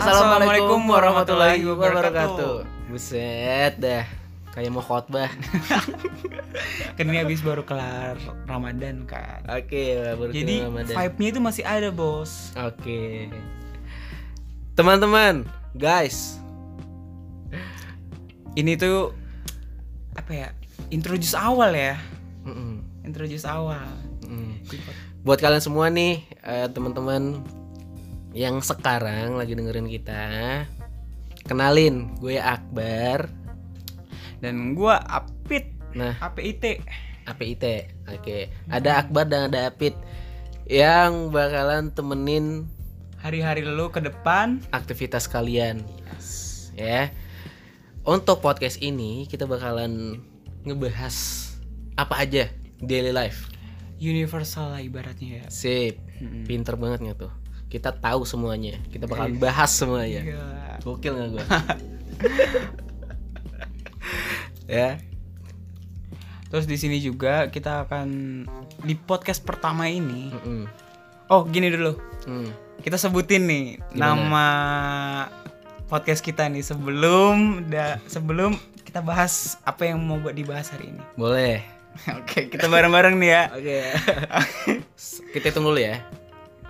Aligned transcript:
Assalamualaikum 0.00 0.80
warahmatullahi 0.88 1.60
wabarakatuh. 1.60 2.64
Buset 2.88 3.76
dah, 3.76 4.08
kayak 4.56 4.72
mau 4.72 4.80
khotbah. 4.80 5.28
Kan 6.96 7.04
ini 7.04 7.20
habis 7.20 7.44
baru 7.44 7.60
kelar 7.68 8.16
Ramadan 8.48 9.04
kan. 9.04 9.44
Oke, 9.44 10.00
baru 10.16 10.32
Jadi 10.32 10.64
Ramadan. 10.64 10.96
vibe-nya 10.96 11.28
itu 11.36 11.40
masih 11.40 11.64
ada, 11.68 11.88
Bos. 11.92 12.52
Oke. 12.56 13.28
Teman-teman, 14.72 15.44
guys. 15.76 16.40
Ini 18.56 18.80
tuh 18.80 19.12
apa 20.16 20.32
ya? 20.32 20.48
Introduce 20.88 21.36
awal 21.36 21.76
ya. 21.76 22.00
Mm-mm, 22.48 22.80
Introduce 23.04 23.44
awal. 23.44 23.84
mm. 24.24 24.64
Buat 25.20 25.44
kalian 25.44 25.60
semua 25.60 25.92
nih, 25.92 26.24
eh, 26.40 26.66
teman-teman 26.72 27.44
yang 28.30 28.62
sekarang 28.62 29.34
lagi 29.34 29.58
dengerin 29.58 29.90
kita, 29.90 30.24
kenalin, 31.46 32.14
gue 32.18 32.38
Akbar. 32.38 33.30
Dan 34.40 34.72
gua 34.72 34.96
Apit, 35.04 35.68
Nah, 35.92 36.16
APIT. 36.22 36.80
APIT. 37.26 37.64
Oke, 38.08 38.48
ada 38.70 39.02
Akbar 39.02 39.26
dan 39.26 39.50
ada 39.52 39.68
Apit 39.68 39.92
yang 40.70 41.34
bakalan 41.34 41.90
temenin 41.90 42.70
Hari-hari 43.20 43.60
lu 43.60 43.92
ke 43.92 44.00
depan. 44.00 44.64
aktivitas 44.72 45.28
kalian. 45.28 45.84
Ya. 46.72 47.12
Untuk 48.00 48.40
podcast 48.40 48.80
ini 48.80 49.28
kita 49.28 49.44
bakalan 49.44 50.24
ngebahas 50.64 51.14
apa 52.00 52.24
aja 52.24 52.48
daily 52.80 53.12
life. 53.12 53.52
Universal 54.00 54.72
lah 54.72 54.80
ibaratnya 54.80 55.44
ya. 55.44 55.46
Sip. 55.52 56.00
Mm-mm. 56.16 56.48
Pinter 56.48 56.80
banget 56.80 57.04
nggak 57.04 57.18
tuh? 57.28 57.32
Kita 57.70 57.94
tahu 57.94 58.26
semuanya. 58.26 58.82
Kita 58.90 59.06
bakalan 59.06 59.38
bahas 59.38 59.70
semuanya. 59.70 60.26
Iya. 60.26 60.42
Gokil 60.82 61.14
nggak 61.14 61.28
gue? 61.30 61.44
ya. 64.82 64.98
Terus 66.50 66.66
di 66.66 66.74
sini 66.74 66.98
juga 66.98 67.46
kita 67.46 67.86
akan 67.86 68.08
di 68.82 68.98
podcast 68.98 69.46
pertama 69.46 69.86
ini. 69.86 70.34
Mm-mm. 70.34 70.66
Oh, 71.30 71.46
gini 71.46 71.70
dulu. 71.70 71.94
Hmm. 72.26 72.50
Kita 72.82 72.98
sebutin 72.98 73.46
nih 73.46 73.64
Gimana? 73.94 74.02
nama 74.02 74.46
podcast 75.86 76.26
kita 76.26 76.50
nih 76.50 76.66
sebelum 76.66 77.70
da, 77.70 78.02
sebelum 78.10 78.58
kita 78.82 78.98
bahas 78.98 79.62
apa 79.62 79.86
yang 79.86 80.02
mau 80.02 80.18
buat 80.18 80.34
dibahas 80.34 80.74
hari 80.74 80.90
ini. 80.90 81.02
Boleh. 81.14 81.62
Oke, 82.18 82.50
kita 82.50 82.66
bareng-bareng 82.66 83.14
nih 83.14 83.30
ya. 83.30 83.42
Oke. 83.54 83.78
kita 85.38 85.54
tunggu 85.54 85.70
dulu 85.70 85.82
ya. 85.86 86.02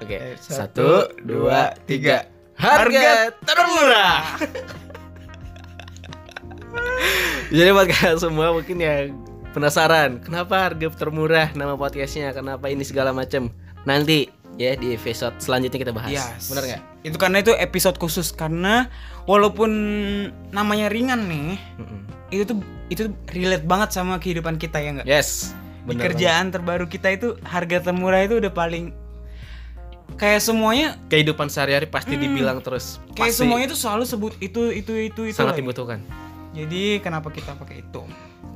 Oke. 0.01 0.17
Eh, 0.17 0.37
Satu, 0.41 1.12
dua, 1.20 1.77
tiga. 1.84 2.25
Harga 2.56 3.33
termurah. 3.45 4.37
Jadi 7.51 7.69
buat 7.75 7.89
kalian 7.89 8.19
semua 8.21 8.55
mungkin 8.55 8.78
yang 8.78 9.17
penasaran 9.51 10.23
kenapa 10.23 10.71
harga 10.71 10.87
termurah 10.95 11.51
nama 11.59 11.75
podcastnya, 11.75 12.31
kenapa 12.31 12.71
ini 12.71 12.87
segala 12.87 13.11
macam. 13.11 13.51
Nanti 13.84 14.28
ya 14.61 14.77
di 14.77 14.95
episode 14.95 15.34
selanjutnya 15.41 15.78
kita 15.89 15.93
bahas. 15.93 16.12
Yes. 16.15 16.53
Bener 16.53 16.65
nggak? 16.69 16.83
Itu 17.11 17.17
karena 17.17 17.41
itu 17.43 17.53
episode 17.56 17.97
khusus 17.97 18.31
karena 18.31 18.87
walaupun 19.25 19.71
namanya 20.53 20.93
ringan 20.93 21.27
nih, 21.27 21.56
Mm-mm. 21.81 22.01
itu 22.31 22.43
tuh 22.45 22.56
itu 22.93 23.03
relate 23.33 23.65
banget 23.67 23.91
sama 23.97 24.21
kehidupan 24.21 24.61
kita 24.61 24.78
ya 24.78 24.91
enggak? 24.95 25.06
Yes. 25.09 25.56
Di 25.84 25.97
bener 25.97 26.12
kerjaan 26.12 26.53
terbaru 26.53 26.87
kita 26.87 27.09
itu 27.11 27.28
harga 27.43 27.91
termurah 27.91 28.21
itu 28.23 28.37
udah 28.39 28.53
paling 28.53 28.93
kayak 30.20 30.38
semuanya. 30.38 31.00
Kehidupan 31.08 31.48
sehari-hari 31.48 31.88
pasti 31.88 32.14
dibilang 32.14 32.60
terus. 32.60 33.00
Hmm. 33.00 33.16
kayak 33.16 33.32
Pasti 33.32 33.40
semuanya 33.40 33.66
itu 33.66 33.76
selalu 33.76 34.04
sebut 34.04 34.32
itu 34.38 34.62
itu 34.70 34.92
itu 35.00 35.20
itu 35.26 35.34
sangat 35.34 35.56
lagi. 35.56 35.60
dibutuhkan. 35.64 35.98
Jadi 36.53 37.00
kenapa 37.00 37.32
kita 37.32 37.56
pakai 37.56 37.81
itu? 37.81 38.03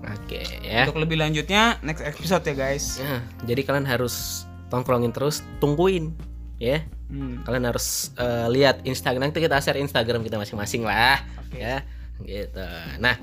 Oke 0.04 0.44
ya. 0.60 0.84
Untuk 0.84 1.00
lebih 1.00 1.16
lanjutnya 1.16 1.80
next 1.80 2.04
episode 2.04 2.44
ya 2.44 2.54
guys. 2.54 3.00
Nah, 3.00 3.24
jadi 3.42 3.64
kalian 3.64 3.88
harus 3.88 4.44
tongkrongin 4.68 5.10
terus, 5.10 5.40
tungguin 5.56 6.12
ya. 6.60 6.84
Hmm. 7.08 7.40
Kalian 7.42 7.64
harus 7.64 8.12
eh, 8.14 8.46
lihat 8.50 8.84
Instagram 8.84 9.30
nanti 9.30 9.40
kita 9.40 9.56
share 9.58 9.78
Instagram 9.78 10.20
kita 10.20 10.36
masing-masing 10.36 10.84
lah, 10.84 11.24
Oke. 11.40 11.56
ya. 11.56 11.80
Gitu. 12.20 12.66
Nah, 12.98 13.16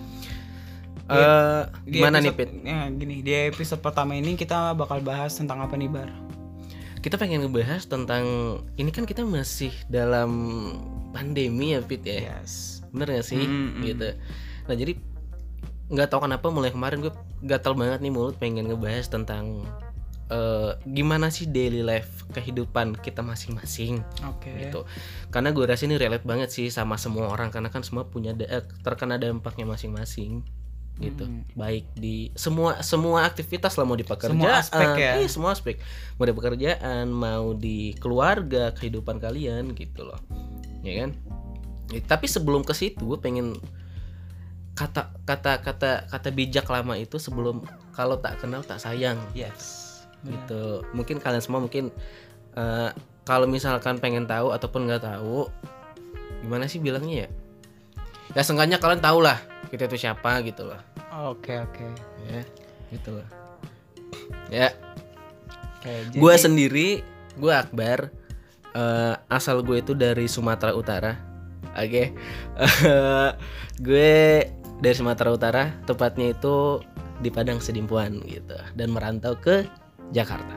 Di- 1.12 1.92
Di 1.92 2.00
gimana 2.00 2.24
nih 2.24 2.32
episode- 2.32 2.40
Pit? 2.56 2.64
Ya, 2.64 2.88
gini, 2.88 3.16
di 3.20 3.32
episode 3.52 3.84
pertama 3.84 4.16
ini 4.16 4.40
kita 4.40 4.72
bakal 4.72 5.04
bahas 5.04 5.36
tentang 5.36 5.60
apa 5.60 5.76
nih 5.76 5.92
Bar? 5.92 6.08
Kita 7.02 7.18
pengen 7.18 7.42
ngebahas 7.42 7.90
tentang 7.90 8.26
ini 8.78 8.94
kan 8.94 9.10
kita 9.10 9.26
masih 9.26 9.74
dalam 9.90 10.30
pandemi 11.12 11.74
ya 11.74 11.82
Pit 11.82 12.06
ya. 12.06 12.38
Yes. 12.38 12.86
Bener 12.94 13.10
gak 13.20 13.26
sih? 13.26 13.42
Mm, 13.42 13.82
mm. 13.82 13.82
Gitu. 13.90 14.10
Nah, 14.70 14.76
jadi 14.78 14.94
nggak 15.92 16.08
tahu 16.08 16.24
kenapa 16.24 16.48
mulai 16.48 16.72
kemarin 16.72 17.04
gue 17.04 17.14
gatal 17.44 17.76
banget 17.76 18.00
nih 18.00 18.14
mulut 18.16 18.40
pengen 18.40 18.72
ngebahas 18.72 19.12
tentang 19.12 19.68
eh, 20.32 20.72
gimana 20.88 21.28
sih 21.28 21.52
daily 21.52 21.84
life 21.84 22.24
kehidupan 22.32 22.96
kita 22.96 23.20
masing-masing 23.20 24.00
Oke. 24.24 24.56
gitu 24.56 24.88
karena 25.36 25.52
gue 25.52 25.68
rasa 25.68 25.84
ini 25.92 26.00
relate 26.00 26.24
banget 26.24 26.48
sih 26.48 26.72
sama 26.72 26.96
semua 26.96 27.28
orang 27.28 27.52
karena 27.52 27.68
kan 27.68 27.84
semua 27.84 28.08
punya 28.08 28.32
da- 28.32 28.48
eh, 28.48 28.64
terkena 28.88 29.20
dampaknya 29.20 29.68
masing-masing 29.68 30.48
gitu 31.02 31.26
Hmm. 31.26 31.42
baik 31.54 31.90
di 31.94 32.30
semua 32.34 32.80
semua 32.80 33.26
aktivitas 33.26 33.74
lah 33.74 33.84
mau 33.84 33.94
di 33.94 34.04
pekerjaan 34.04 34.38
Semua 34.38 34.54
aspek 34.56 34.88
ya. 34.96 35.12
iya, 35.18 35.28
semua 35.28 35.52
aspek 35.52 35.82
mau 36.16 36.24
di 36.24 36.32
pekerjaan 36.32 37.06
mau 37.08 37.52
di 37.52 37.78
keluarga 37.96 38.70
kehidupan 38.72 39.18
kalian 39.18 39.74
gitu 39.74 40.06
loh 40.06 40.22
ya 40.82 41.02
kan 41.02 41.12
Ya, 41.90 42.00
tapi 42.00 42.24
sebelum 42.24 42.64
ke 42.64 42.72
situ 42.72 43.04
gue 43.04 43.20
pengen 43.20 43.60
kata 44.72 45.12
kata 45.22 45.60
kata 45.60 45.92
kata 46.08 46.28
bijak 46.32 46.64
lama 46.66 46.96
itu 46.96 47.18
sebelum 47.18 47.60
kalau 47.92 48.16
tak 48.16 48.40
kenal 48.40 48.62
tak 48.62 48.80
sayang 48.80 49.20
Yes. 49.34 49.90
Benar. 50.22 50.32
gitu 50.40 50.64
mungkin 50.94 51.18
kalian 51.18 51.42
semua 51.42 51.60
mungkin 51.60 51.92
eh, 52.54 52.90
kalau 53.22 53.44
misalkan 53.44 53.98
pengen 53.98 54.24
tahu 54.24 54.54
ataupun 54.54 54.86
nggak 54.86 55.04
tahu 55.04 55.52
gimana 56.40 56.66
sih 56.66 56.78
bilangnya 56.78 57.26
ya 57.26 57.30
ya 58.32 58.42
seenggaknya 58.42 58.78
kalian 58.78 59.02
tahu 59.02 59.20
lah 59.20 59.36
kita 59.68 59.86
itu 59.86 59.98
siapa 60.00 60.40
gitu 60.42 60.64
loh 60.64 60.80
Oke 61.12 61.60
oke. 61.60 61.86
ya 62.28 62.42
gitu 62.92 63.20
loh 63.20 63.28
ya 64.48 64.72
Oke. 65.80 66.14
gue 66.14 66.34
jadi- 66.34 66.40
sendiri 66.40 66.88
gue 67.36 67.54
Akbar. 67.54 68.12
Eh, 68.72 69.16
asal 69.28 69.60
gue 69.64 69.84
itu 69.84 69.92
dari 69.92 70.28
Sumatera 70.28 70.72
Utara. 70.72 71.16
Oke. 71.74 72.14
Eh, 72.60 73.30
gue 73.82 74.14
dari 74.78 74.96
Sumatera 74.96 75.32
Utara 75.32 75.64
tepatnya 75.84 76.32
itu 76.32 76.80
di 77.20 77.28
Padang 77.28 77.60
Sedimpuan 77.60 78.22
gitu 78.24 78.56
dan 78.76 78.88
merantau 78.92 79.34
ke 79.36 79.66
Jakarta. 80.12 80.54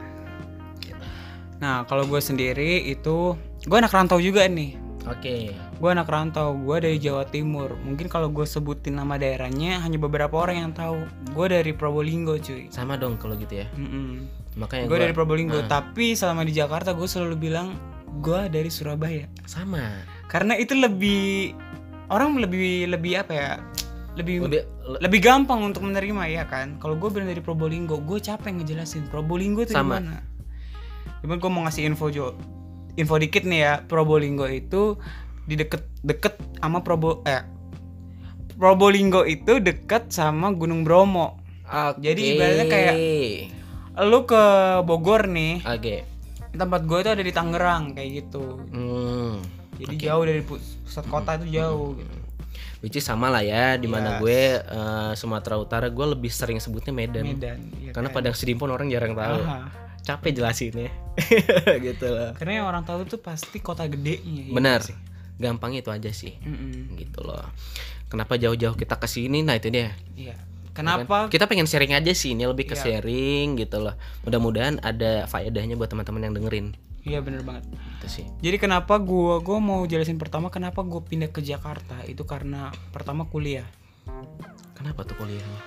Nah 1.58 1.86
kalau 1.86 2.04
gue 2.04 2.20
sendiri 2.20 2.84
itu 2.84 3.32
gue 3.64 3.76
anak 3.76 3.94
rantau 3.94 4.20
juga 4.20 4.44
nih. 4.44 4.76
oke 5.04 5.52
Gue 5.84 5.92
anak 5.92 6.08
rantau. 6.08 6.56
Gue 6.56 6.80
dari 6.80 6.96
Jawa 6.96 7.28
Timur. 7.28 7.76
Mungkin 7.76 8.08
kalau 8.08 8.32
gue 8.32 8.48
sebutin 8.48 8.96
nama 8.96 9.20
daerahnya 9.20 9.84
hanya 9.84 10.00
beberapa 10.00 10.32
orang 10.32 10.56
yang 10.58 10.72
tahu. 10.72 11.04
Gue 11.28 11.46
dari 11.46 11.76
Probolinggo 11.76 12.40
cuy. 12.40 12.72
sama 12.72 12.96
dong 12.96 13.20
kalau 13.20 13.36
gitu 13.36 13.60
ya 13.60 13.68
Mm-mm. 13.76 14.24
makanya 14.56 14.88
Gue 14.88 14.96
gua- 14.96 15.04
dari 15.04 15.12
Probolinggo. 15.12 15.60
Nah, 15.60 15.68
Tapi 15.68 16.16
selama 16.16 16.40
di 16.40 16.56
Jakarta 16.56 16.90
gue 16.90 17.04
selalu 17.04 17.36
bilang 17.38 17.76
gue 18.16 18.48
dari 18.48 18.72
Surabaya. 18.72 19.28
sama 19.44 20.00
Karena 20.24 20.56
itu 20.56 20.72
lebih 20.72 21.52
orang 22.08 22.32
lebih 22.38 22.88
lebih 22.88 23.20
apa 23.20 23.32
ya? 23.36 23.50
Lebih 24.16 24.40
lebih 24.40 24.60
lebih 25.04 25.20
gampang 25.20 25.60
untuk 25.60 25.82
menerima 25.82 26.22
ya 26.30 26.46
kan 26.46 26.78
kalau 26.78 26.94
gue 26.94 27.10
bilang 27.10 27.26
dari 27.26 27.42
Probolinggo 27.42 28.00
gue 28.00 28.22
capek 28.22 28.56
ngejelasin 28.56 29.10
Probolinggo 29.10 29.60
itu 29.60 29.74
Sama. 29.74 29.98
gimana 29.98 30.22
cuman 31.18 31.36
gue 31.36 31.50
mau 31.50 31.62
ngasih 31.66 31.82
info 31.84 32.08
jo 32.08 32.32
info 32.94 33.18
dikit 33.18 33.42
nih 33.42 33.60
ya 33.60 33.72
Probolinggo 33.82 34.46
itu 34.46 34.94
di 35.44 35.54
deket 35.54 35.82
deket 36.00 36.34
sama 36.56 36.80
Probo 36.80 37.20
eh 37.24 37.44
Probolinggo 38.54 39.24
itu 39.24 39.58
deket 39.58 40.08
sama 40.08 40.48
Gunung 40.50 40.82
Bromo. 40.82 41.42
Oke. 41.64 41.98
Jadi 42.00 42.20
ibaratnya 42.32 42.66
kayak- 42.66 42.98
lu 44.00 44.22
ke 44.24 44.44
Bogor 44.82 45.26
nih 45.26 45.62
oke. 45.62 45.96
tempat 46.52 46.80
gue 46.82 46.98
itu 46.98 47.10
ada 47.10 47.20
di 47.20 47.30
Tangerang 47.30 47.94
kayak 47.94 48.10
gitu. 48.20 48.58
Hmm. 48.68 49.38
jadi 49.74 49.94
jauh 50.04 50.22
dari 50.22 50.38
pu- 50.40 50.58
pusat 50.80 51.02
kota 51.04 51.34
itu 51.36 51.50
jauh. 51.52 51.94
gitu 51.94 52.14
which 52.78 52.94
is 52.94 53.02
sama 53.02 53.26
lah 53.26 53.40
ya 53.40 53.74
di 53.74 53.86
mana 53.86 54.14
Yes. 54.14 54.20
gue 54.20 54.40
eh, 54.60 55.12
Sumatera 55.14 55.56
Utara 55.56 55.86
gue 55.88 56.06
lebih 56.08 56.28
sering 56.28 56.58
sebutnya 56.58 56.90
Medan, 56.90 57.22
Medan 57.24 57.58
iya 57.76 57.90
karena 57.90 58.06
kan? 58.08 58.14
Padang 58.16 58.34
Sedipun 58.34 58.68
orang 58.68 58.86
jarang 58.86 59.14
tahu. 59.14 59.40
Aha. 59.40 59.66
capek 60.00 60.30
jelasinnya. 60.32 60.90
Gitu 61.86 62.06
loh 62.06 62.34
karena 62.34 62.52
yang 62.56 62.66
orang 62.68 62.82
tahu 62.82 63.02
tuh 63.04 63.18
pasti 63.18 63.58
kota 63.58 63.86
gedenya 63.86 64.42
ya 64.44 64.52
benar. 64.52 64.78
nggak 64.82 65.13
sih? 65.34 65.42
gampangnya 65.42 65.82
itu 65.82 65.90
aja 65.90 66.10
sih 66.10 66.34
Mm-mm. 66.38 66.94
gitu 66.94 67.20
loh 67.20 67.42
kenapa 68.06 68.38
jauh-jauh 68.38 68.74
kita 68.74 68.94
ke 68.94 69.06
sini 69.06 69.42
nah 69.42 69.54
itu 69.54 69.68
dia 69.68 69.90
Iya. 70.14 70.38
Kenapa? 70.74 71.30
Kita 71.30 71.46
pengen 71.46 71.70
sharing 71.70 71.94
aja 71.94 72.10
sih 72.10 72.34
ini 72.34 72.50
lebih 72.50 72.66
ke 72.66 72.74
Iya. 72.74 72.98
sharing 72.98 73.54
gitu 73.54 73.78
loh. 73.78 73.94
Mudah-mudahan 74.26 74.82
ada 74.82 75.22
faedahnya 75.30 75.78
buat 75.78 75.86
teman-teman 75.86 76.26
yang 76.26 76.34
dengerin. 76.34 76.66
Iya 77.06 77.22
bener 77.22 77.46
banget. 77.46 77.62
Gitu 77.70 78.08
sih. 78.10 78.26
Jadi 78.42 78.58
kenapa 78.58 78.98
gua 78.98 79.38
gua 79.38 79.62
mau 79.62 79.86
jelasin 79.86 80.18
pertama 80.18 80.50
kenapa 80.50 80.82
gue 80.82 80.98
pindah 80.98 81.30
ke 81.30 81.46
Jakarta 81.46 82.02
itu 82.10 82.26
karena 82.26 82.74
pertama 82.90 83.22
kuliah. 83.22 83.62
Kenapa 84.74 85.06
tuh 85.06 85.14
kuliahnya? 85.14 85.60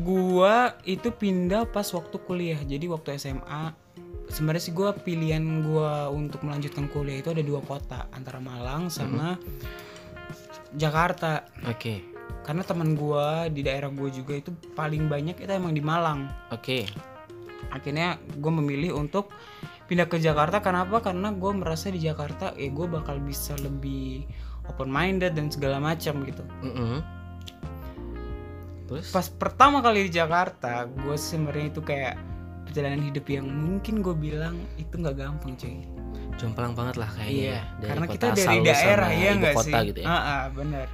Gua 0.00 0.80
itu 0.88 1.12
pindah 1.12 1.68
pas 1.68 1.84
waktu 1.92 2.16
kuliah. 2.24 2.56
Jadi 2.58 2.88
waktu 2.88 3.20
SMA 3.20 3.76
sebenarnya 4.30 4.62
sih 4.62 4.74
gua 4.74 4.94
pilihan 4.94 5.42
gua 5.64 6.08
untuk 6.08 6.44
melanjutkan 6.44 6.88
kuliah 6.92 7.20
itu 7.20 7.30
ada 7.32 7.42
dua 7.44 7.60
kota 7.64 8.08
antara 8.12 8.40
Malang 8.40 8.88
sama 8.92 9.36
Jakarta. 10.74 11.48
Oke. 11.68 12.02
Karena 12.44 12.60
teman 12.64 12.96
gua 12.96 13.48
di 13.48 13.64
daerah 13.64 13.88
gua 13.88 14.08
juga 14.08 14.36
itu 14.36 14.52
paling 14.72 15.08
banyak 15.08 15.36
itu 15.40 15.52
emang 15.52 15.72
di 15.72 15.82
Malang. 15.84 16.28
Oke. 16.52 16.88
Akhirnya 17.72 18.20
gue 18.20 18.52
memilih 18.52 18.94
untuk 18.94 19.32
pindah 19.88 20.06
ke 20.08 20.20
Jakarta. 20.20 20.60
Kenapa? 20.60 21.00
Karena 21.00 21.32
gue 21.32 21.52
merasa 21.56 21.88
di 21.88 21.96
Jakarta, 21.96 22.52
eh 22.60 22.68
gue 22.68 22.86
bakal 22.86 23.18
bisa 23.24 23.56
lebih 23.56 24.28
open 24.68 24.88
minded 24.92 25.32
dan 25.32 25.48
segala 25.48 25.80
macam 25.80 26.24
gitu. 26.28 26.44
Mm-mm. 26.60 27.00
Terus? 28.84 29.08
Pas 29.12 29.26
pertama 29.32 29.80
kali 29.80 30.08
di 30.08 30.12
Jakarta, 30.12 30.84
gue 30.84 31.16
sebenarnya 31.16 31.66
itu 31.72 31.80
kayak 31.80 32.14
perjalanan 32.74 33.06
hidup 33.06 33.30
yang 33.30 33.46
mungkin 33.46 34.02
gue 34.02 34.18
bilang 34.18 34.58
itu 34.82 34.98
nggak 34.98 35.14
gampang 35.14 35.54
cuy. 35.54 35.86
Jomplang 36.42 36.74
banget 36.74 36.98
lah 36.98 37.06
kayaknya. 37.14 37.30
Iya, 37.30 37.54
ya, 37.54 37.60
dari 37.78 37.86
karena 37.86 38.06
kita 38.10 38.26
dari 38.34 38.58
daerah 38.66 39.10
ya 39.14 39.30
nggak 39.38 39.54
kota 39.54 39.78
sih? 39.78 39.86
gitu 39.94 39.98
ya. 40.02 40.06
Ah, 40.10 40.18
ah, 40.18 40.42
bener. 40.50 40.86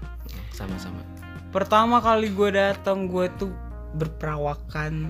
Sama-sama. 0.52 1.00
Pertama 1.48 2.04
kali 2.04 2.36
gue 2.36 2.52
datang, 2.52 3.08
gue 3.08 3.32
tuh 3.40 3.48
berperawakan 3.96 5.08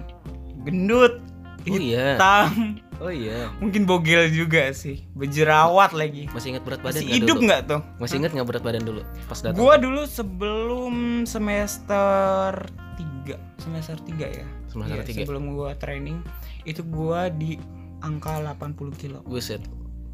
gendut, 0.63 1.19
Oh 1.67 1.75
iya. 1.75 2.15
hitam, 2.15 2.79
Oh 3.03 3.11
iya. 3.11 3.51
mungkin 3.59 3.83
bogel 3.83 4.31
juga 4.31 4.71
sih, 4.71 5.03
berjerawat 5.19 5.91
lagi. 5.91 6.31
Masih 6.31 6.55
ingat 6.55 6.63
berat 6.63 6.87
badan 6.87 7.03
Masih 7.03 7.19
hidup 7.19 7.37
nggak 7.43 7.61
tuh? 7.67 7.81
Masih 7.99 8.23
ingat 8.23 8.31
nggak 8.31 8.47
berat 8.47 8.63
badan 8.63 8.87
dulu 8.87 9.03
pas 9.27 9.43
datang? 9.43 9.59
Gua 9.59 9.75
dulu 9.75 10.07
sebelum 10.07 11.27
semester 11.27 12.63
3, 13.27 13.35
semester 13.59 13.99
3 14.07 14.39
ya. 14.39 14.47
Semester 14.71 15.03
Iya, 15.03 15.05
tiga. 15.05 15.27
Sebelum 15.27 15.51
gua 15.59 15.75
training 15.75 16.23
itu 16.65 16.83
gua 16.83 17.29
di 17.29 17.57
angka 18.01 18.41
80 18.43 18.95
kilo. 18.97 19.21
Buset. 19.23 19.61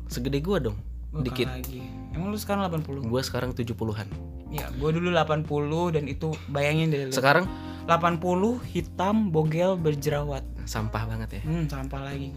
Segede 0.07 0.39
gua 0.39 0.59
dong. 0.59 0.79
Gua 1.11 1.23
Dikit. 1.23 1.47
lagi. 1.49 1.83
Emang 2.13 2.31
lu 2.31 2.39
sekarang 2.39 2.67
80? 2.69 3.07
Gua 3.07 3.23
sekarang 3.23 3.51
70-an. 3.53 4.09
Ya, 4.49 4.71
gua 4.79 4.91
dulu 4.91 5.11
80 5.11 5.95
dan 5.95 6.05
itu 6.07 6.31
bayangin 6.49 6.91
deh 6.91 7.09
lu. 7.09 7.13
Sekarang 7.13 7.47
80 7.87 8.23
hitam, 8.67 9.31
bogel, 9.31 9.75
berjerawat. 9.75 10.43
sampah 10.67 11.07
banget 11.07 11.39
ya. 11.39 11.43
Hmm, 11.47 11.65
sampah 11.67 12.03
lagi. 12.03 12.35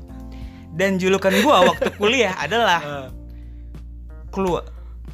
Dan 0.69 1.01
julukan 1.01 1.33
gua 1.41 1.65
waktu 1.65 1.89
kuliah 1.97 2.37
adalah 2.45 3.09
Kluwek. 4.29 4.69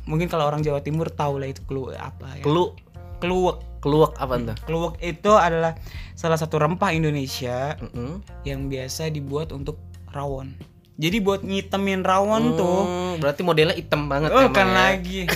Mungkin 0.06 0.28
kalau 0.28 0.46
orang 0.46 0.62
Jawa 0.62 0.84
Timur 0.84 1.08
tahu 1.10 1.40
lah 1.40 1.50
itu 1.50 1.64
kluwek 1.64 1.96
apa 1.98 2.38
ya. 2.38 2.44
Kelu 2.44 2.76
Kluwek. 3.18 3.58
keluak 3.78 4.14
apa 4.16 4.36
tuh? 4.40 4.58
Kluwek 4.64 4.98
itu 5.00 5.32
adalah 5.32 5.78
salah 6.12 6.36
satu 6.36 6.58
rempah 6.58 6.90
Indonesia 6.90 7.78
Mm-mm. 7.78 8.26
yang 8.42 8.66
biasa 8.66 9.08
dibuat 9.08 9.50
untuk 9.50 9.78
rawon. 10.10 10.58
Jadi 10.96 11.20
buat 11.20 11.42
ngitemin 11.42 12.02
rawon 12.02 12.56
tuh 12.56 12.82
Hmm, 12.82 13.14
berarti 13.18 13.42
modelnya 13.42 13.76
hitam 13.76 14.08
banget 14.08 14.32
Oh 14.32 14.48
kan 14.50 14.64
ya. 14.66 14.76
lagi 14.90 15.28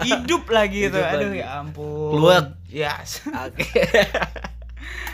Hidup 0.00 0.46
lagi 0.48 0.86
itu 0.86 0.94
Aduh 0.94 1.28
lagi. 1.28 1.42
ya 1.42 1.58
ampun 1.58 2.10
Kluwek. 2.12 2.46
Yes 2.66 3.26
Oke. 3.26 3.66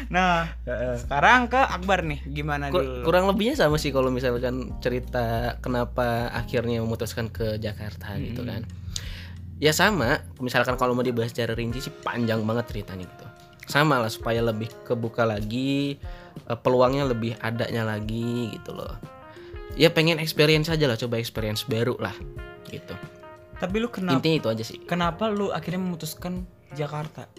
Nah 0.06 0.52
sekarang 1.00 1.48
ke 1.48 1.56
Akbar 1.56 2.04
nih 2.04 2.20
Gimana 2.26 2.68
Kur- 2.68 2.84
dulu 2.84 3.02
kurang 3.02 3.24
lebihnya 3.24 3.56
sama 3.56 3.74
sih 3.74 3.88
kalau 3.88 4.12
misalkan 4.12 4.76
cerita 4.78 5.56
kenapa 5.58 6.28
akhirnya 6.30 6.78
memutuskan 6.78 7.26
ke 7.28 7.56
Jakarta 7.56 8.12
gitu 8.20 8.44
kan. 8.44 8.68
Ya 9.62 9.70
sama, 9.70 10.22
misalkan 10.42 10.74
kalau 10.74 10.98
mau 10.98 11.06
dibahas 11.06 11.30
secara 11.30 11.54
rinci 11.54 11.78
sih 11.78 11.94
panjang 11.94 12.42
banget 12.42 12.74
ceritanya 12.74 13.06
gitu. 13.06 13.26
Sama 13.70 14.02
lah 14.02 14.12
supaya 14.12 14.44
lebih 14.44 14.68
kebuka 14.84 15.24
lagi, 15.24 15.96
eh, 16.50 16.58
peluangnya 16.58 17.08
lebih 17.08 17.38
adanya 17.40 17.86
lagi 17.86 18.54
gitu 18.58 18.74
loh. 18.74 18.98
Ya 19.78 19.90
pengen 19.90 20.18
experience 20.22 20.70
aja 20.70 20.86
lah, 20.86 20.98
coba 20.98 21.18
experience 21.18 21.66
baru 21.66 21.96
lah 21.98 22.14
gitu. 22.68 22.94
Tapi 23.58 23.76
lu 23.78 23.88
kenapa 23.88 24.18
Intinya 24.18 24.36
itu 24.42 24.48
aja 24.50 24.64
sih. 24.66 24.78
Kenapa 24.82 25.30
lu 25.30 25.54
akhirnya 25.54 25.80
memutuskan 25.80 26.44
Jakarta 26.74 27.30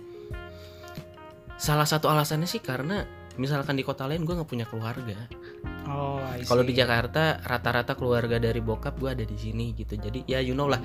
Salah 1.56 1.88
satu 1.88 2.12
alasannya 2.12 2.48
sih 2.52 2.60
karena 2.60 3.08
misalkan 3.40 3.80
di 3.80 3.84
kota 3.84 4.04
lain 4.08 4.28
gue 4.28 4.36
nggak 4.36 4.50
punya 4.50 4.68
keluarga. 4.68 5.16
Oh 5.88 6.20
Kalau 6.44 6.64
di 6.68 6.76
Jakarta 6.76 7.40
rata-rata 7.40 7.96
keluarga 7.96 8.40
dari 8.40 8.60
bokap 8.60 9.00
gue 9.00 9.10
ada 9.12 9.24
di 9.24 9.38
sini 9.40 9.72
gitu. 9.72 9.96
Jadi 9.96 10.28
ya 10.28 10.44
you 10.44 10.52
know 10.52 10.68
lah 10.68 10.80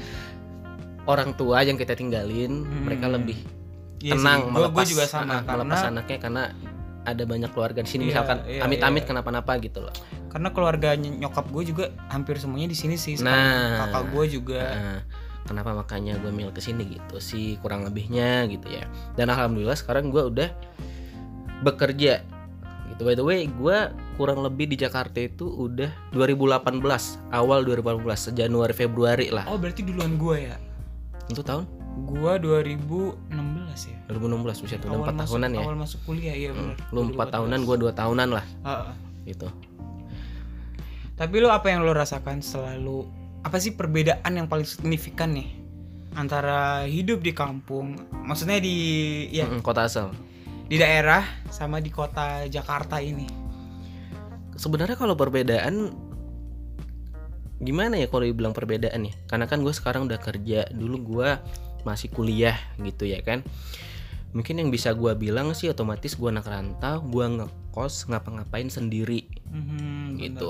orang 1.04 1.32
tua 1.32 1.60
yang 1.60 1.74
kita 1.74 1.92
tinggalin 1.92 2.62
Hmm. 2.62 2.84
mereka 2.84 3.06
lebih 3.06 3.38
Iya 3.98 4.12
sih, 4.12 4.12
tenang 4.16 4.40
gua- 4.42 4.52
melepas 4.68 4.76
gua 4.78 4.84
juga 4.86 5.04
sama 5.04 5.22
ah, 5.30 5.40
melepas 5.42 5.78
karena 5.78 5.92
anaknya 5.92 6.18
karena 6.18 6.42
ada 7.00 7.22
banyak 7.22 7.50
keluarga 7.50 7.80
di 7.80 7.88
sini 7.88 8.02
Iya, 8.02 8.10
misalkan 8.10 8.38
iya, 8.44 8.60
amit-amit 8.62 9.02
iya. 9.02 9.08
kenapa-napa 9.08 9.52
gitu 9.58 9.80
loh. 9.80 9.94
karena 10.26 10.48
keluarga 10.48 10.94
ny- 10.94 11.18
nyokap 11.18 11.42
gue 11.44 11.64
juga 11.66 11.84
hampir 12.06 12.38
semuanya 12.38 12.70
di 12.70 12.78
sini 12.78 12.94
sih. 12.94 13.18
Nah. 13.18 13.82
kakak 13.82 14.14
gue 14.14 14.24
juga 14.30 14.62
Nah, 14.62 15.00
kenapa 15.42 15.74
makanya 15.74 16.14
gue 16.16 16.30
milih 16.30 16.52
ke 16.52 16.62
sini 16.62 16.86
gitu 16.88 17.18
sih 17.18 17.58
kurang 17.58 17.82
lebihnya 17.82 18.46
gitu 18.46 18.70
ya. 18.70 18.86
Dan 19.12 19.26
alhamdulillah 19.26 19.74
sekarang 19.74 20.06
gue 20.06 20.22
udah 20.22 20.48
bekerja 21.60 22.22
gitu. 22.88 23.00
By 23.00 23.14
the 23.14 23.22
way, 23.22 23.44
gue 23.44 23.78
kurang 24.14 24.40
lebih 24.40 24.66
di 24.66 24.76
Jakarta 24.76 25.18
itu 25.18 25.44
udah 25.44 25.90
2018 26.12 26.78
awal 27.30 27.64
2018 27.64 28.06
Januari 28.30 28.70
Februari 28.70 29.28
lah. 29.28 29.44
oh 29.46 29.56
berarti 29.56 29.82
duluan 29.82 30.14
gue 30.14 30.36
ya 30.46 30.56
Untuk 31.28 31.44
tahun 31.44 31.64
gue 31.90 32.32
2016 32.38 33.28
ya 33.84 33.98
2016 34.08 34.62
bisa 34.62 34.74
tuh 34.78 34.88
udah 34.88 34.94
awal 34.94 35.06
4 35.06 35.10
masuk 35.12 35.26
tahunan 35.28 35.50
ya. 35.50 35.60
awal 35.60 35.76
masuk 35.76 36.00
kuliah 36.02 36.34
iya 36.34 36.50
Hmm, 36.50 36.72
benar 36.72 36.76
Lu 36.88 37.00
4 37.04 37.34
tahunan, 37.34 37.60
gue 37.60 37.76
2 37.82 37.92
tahunan 37.92 38.28
lah 38.30 38.44
Heeh. 38.62 38.92
gitu. 39.26 39.48
Tapi 41.14 41.34
lu 41.36 41.48
apa 41.48 41.66
yang 41.68 41.82
lu 41.82 41.92
rasakan 41.92 42.40
selalu 42.40 43.04
apa 43.40 43.56
sih 43.56 43.72
perbedaan 43.72 44.32
yang 44.32 44.46
paling 44.46 44.64
signifikan 44.64 45.32
nih 45.32 45.50
antara 46.12 46.84
hidup 46.84 47.20
di 47.20 47.30
kampung, 47.30 47.94
maksudnya 48.18 48.56
di 48.56 48.76
ya 49.28 49.44
Mm-mm, 49.44 49.60
kota 49.60 49.84
asal. 49.84 50.10
di 50.64 50.74
daerah 50.74 51.22
sama 51.48 51.78
di 51.78 51.88
kota 51.88 52.46
Jakarta 52.46 52.98
ini? 52.98 53.26
Sebenarnya 54.52 54.94
kalau 54.94 55.14
perbedaan 55.14 55.92
gimana 57.60 58.00
ya 58.00 58.08
kalau 58.08 58.24
dibilang 58.24 58.56
perbedaan 58.56 59.06
ya? 59.06 59.14
Karena 59.28 59.44
kan 59.44 59.60
gue 59.60 59.72
sekarang 59.72 60.08
udah 60.08 60.18
kerja, 60.18 60.66
dulu 60.72 60.96
gue 61.16 61.28
masih 61.84 62.08
kuliah 62.12 62.56
gitu 62.80 63.04
ya 63.04 63.20
kan. 63.20 63.44
Mungkin 64.30 64.62
yang 64.62 64.70
bisa 64.70 64.94
gue 64.94 65.12
bilang 65.18 65.52
sih 65.52 65.68
otomatis 65.68 66.14
gue 66.14 66.28
anak 66.30 66.46
rantau, 66.46 67.02
gue 67.02 67.26
ngekos 67.26 68.08
ngapa-ngapain 68.08 68.70
sendiri. 68.70 69.26
Mhm, 69.50 70.16
Gitu. 70.18 70.48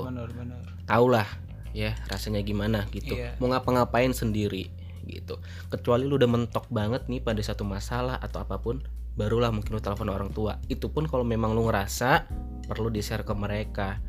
Tau 0.85 1.05
lah 1.09 1.27
ya 1.71 1.95
rasanya 2.11 2.43
gimana 2.43 2.87
gitu. 2.91 3.15
Iya. 3.15 3.39
Mau 3.39 3.51
ngapa-ngapain 3.51 4.11
sendiri 4.11 4.69
gitu. 5.07 5.39
Kecuali 5.71 6.05
lu 6.05 6.15
udah 6.19 6.29
mentok 6.29 6.69
banget 6.69 7.07
nih 7.09 7.23
pada 7.23 7.41
satu 7.41 7.65
masalah 7.65 8.21
atau 8.21 8.43
apa 8.43 8.61
pun, 8.61 8.83
barulah 9.17 9.49
mungkin 9.49 9.75
lu 9.75 9.81
telepon 9.83 10.07
orang 10.13 10.29
tua. 10.31 10.61
Itu 10.71 10.93
pun 10.93 11.09
kalau 11.09 11.25
memang 11.25 11.51
lu 11.57 11.67
ngerasa 11.67 12.27
perlu 12.69 12.87
di-share 12.93 13.25
ke 13.27 13.33
mereka 13.33 13.99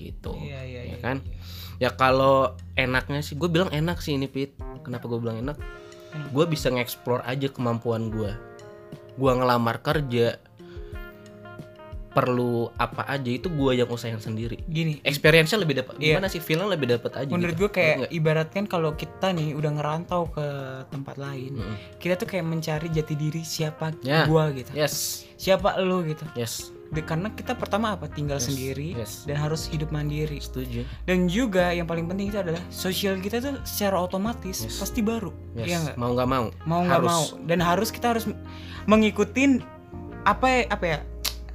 gitu. 0.00 0.32
Iya, 0.40 0.60
iya, 0.64 0.80
ya 0.88 0.96
iya. 0.96 0.98
kan? 1.04 1.20
iya. 1.20 1.36
Ya 1.80 1.90
kalau 1.92 2.56
enaknya 2.76 3.20
sih, 3.20 3.36
gue 3.36 3.48
bilang 3.48 3.68
enak 3.68 4.00
sih 4.00 4.16
ini 4.16 4.24
Pit. 4.24 4.56
Kenapa 4.80 5.04
gue 5.04 5.20
bilang 5.20 5.36
enak? 5.40 5.56
Hmm. 6.10 6.28
Gue 6.32 6.44
bisa 6.44 6.72
nge-explore 6.72 7.20
aja 7.24 7.52
kemampuan 7.52 8.08
gue. 8.08 8.32
Gue 9.16 9.32
ngelamar 9.32 9.80
kerja, 9.80 10.36
perlu 12.10 12.74
apa 12.74 13.06
aja 13.06 13.30
itu 13.30 13.46
gue 13.46 13.72
yang 13.78 13.86
usahain 13.86 14.18
sendiri. 14.18 14.58
Gini, 14.66 14.98
Experience-nya 15.06 15.62
lebih 15.62 15.78
dapat. 15.78 15.94
Iya. 16.02 16.18
Gimana 16.18 16.26
sih? 16.26 16.42
Feelnya 16.42 16.66
lebih 16.66 16.90
dapat 16.90 17.12
aja. 17.22 17.30
menurut 17.30 17.54
gitu. 17.54 17.62
gue 17.64 17.70
kayak 17.70 17.96
Ngerti 18.02 18.14
ibaratkan 18.18 18.64
kalau 18.66 18.90
kita 18.98 19.30
nih 19.30 19.54
udah 19.54 19.70
ngerantau 19.78 20.22
ke 20.34 20.46
tempat 20.90 21.16
lain? 21.16 21.54
Mm-mm. 21.54 21.76
kita 22.02 22.18
tuh 22.18 22.26
kayak 22.26 22.44
mencari 22.44 22.90
jati 22.90 23.14
diri 23.14 23.46
siapa 23.46 23.94
Ya. 24.02 24.26
gua 24.26 24.50
gitu. 24.50 24.74
Yes, 24.74 25.22
Siapa 25.38 25.78
lu 25.80 26.02
gitu. 26.04 26.26
yes, 26.34 26.74
De- 26.90 27.00
karena 27.00 27.30
kita 27.30 27.54
pertama 27.54 27.94
apa? 27.94 28.10
Tinggal 28.10 28.42
Yes, 28.42 28.46
sendiri 28.46 28.88
yes. 28.98 29.12
dan 29.22 29.38
harus 29.38 29.70
hidup 29.70 29.88
mandiri. 29.88 30.42
setuju. 30.42 30.82
Dan 31.06 31.30
juga 31.30 31.70
yang 31.70 31.86
paling 31.86 32.04
penting 32.04 32.28
itu 32.28 32.38
adalah 32.38 32.58
sosial 32.66 33.14
kita 33.16 33.38
tuh 33.38 33.62
secara 33.62 33.94
otomatis 33.96 34.66
Yes. 34.66 34.76
pasti 34.76 34.98
baru. 34.98 35.30
Yes. 35.54 35.66
Iya 35.66 35.76
nggak? 35.80 35.96
Mau 35.96 36.10
nggak 36.12 36.28
mau. 36.28 36.46
Mau 36.66 36.80
nggak 36.82 36.98
Harus. 36.98 37.10
mau 37.10 37.24
dan 37.46 37.58
harus 37.60 37.88
kita 37.88 38.06
harus 38.10 38.24
mengikutin 38.84 39.62
apa 40.22 40.46
ya, 40.46 40.60
apa 40.68 40.84
ya 40.84 40.98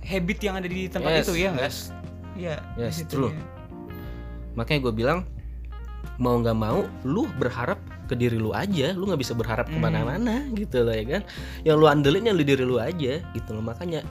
habit 0.01 0.39
yang 0.39 0.55
ada 0.55 0.67
di 0.67 0.87
tempat 0.87 1.11
Yes, 1.11 1.25
itu 1.27 1.33
ya 1.35 1.49
nggak? 1.51 1.67
yes. 1.67 1.77
Iya. 2.35 2.55
Yes, 2.75 2.95
true. 3.05 3.29
ya. 3.29 3.43
Makanya 4.55 4.79
gue 4.81 4.93
bilang 4.95 5.19
mau 6.15 6.39
nggak 6.39 6.55
mau, 6.55 6.87
lu 7.03 7.27
berharap 7.35 7.75
ke 8.05 8.13
diri 8.13 8.37
lu 8.37 8.53
aja, 8.53 8.93
lu 8.93 9.03
nggak 9.03 9.19
bisa 9.19 9.33
berharap 9.33 9.67
Hmm. 9.67 9.75
ke 9.75 9.79
mana-mana 9.81 10.47
gitu 10.53 10.85
loh 10.85 10.93
ya 10.93 11.03
kan. 11.09 11.21
Yang 11.65 11.75
lu 11.75 11.85
andelin 11.85 12.23
yang 12.23 12.37
lu 12.37 12.45
diri 12.45 12.63
lu 12.63 12.77
aja 12.77 13.19
gitu 13.25 13.49
loh. 13.51 13.59
Makanya 13.59 14.05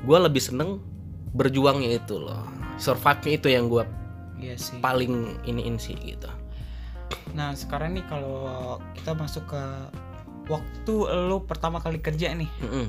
gue 0.00 0.18
lebih 0.20 0.38
seneng 0.38 0.78
berjuangnya 1.30 1.96
itu 1.96 2.16
loh 2.16 2.46
survive-nya 2.76 3.32
itu 3.34 3.48
yang 3.48 3.66
gue 3.66 3.84
Iya 4.38 4.54
sih. 4.54 4.78
paling 4.78 5.12
iniin 5.44 5.76
sih 5.76 5.94
gitu 5.96 6.28
Nah, 7.30 7.52
sekarang 7.52 7.92
nih 7.92 8.04
kalau 8.04 8.44
kita 8.92 9.12
masuk 9.12 9.44
ke 9.46 9.62
waktu 10.46 10.94
lu 11.24 11.40
pertama 11.42 11.78
kali 11.78 11.98
kerja 11.98 12.32
nih. 12.32 12.48
Mm-mm. 12.58 12.86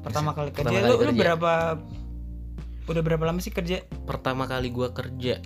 Pertama 0.00 0.30
kali 0.32 0.50
kerja 0.50 0.66
Pertama 0.68 0.82
lu 0.84 0.90
kali 0.92 0.98
lu 1.00 1.10
kerja. 1.10 1.20
berapa 1.20 1.52
udah 2.86 3.02
berapa 3.02 3.24
lama 3.24 3.38
sih 3.38 3.50
kerja? 3.50 3.82
pertama 4.02 4.46
kali 4.46 4.70
gue 4.70 4.88
kerja 4.90 5.42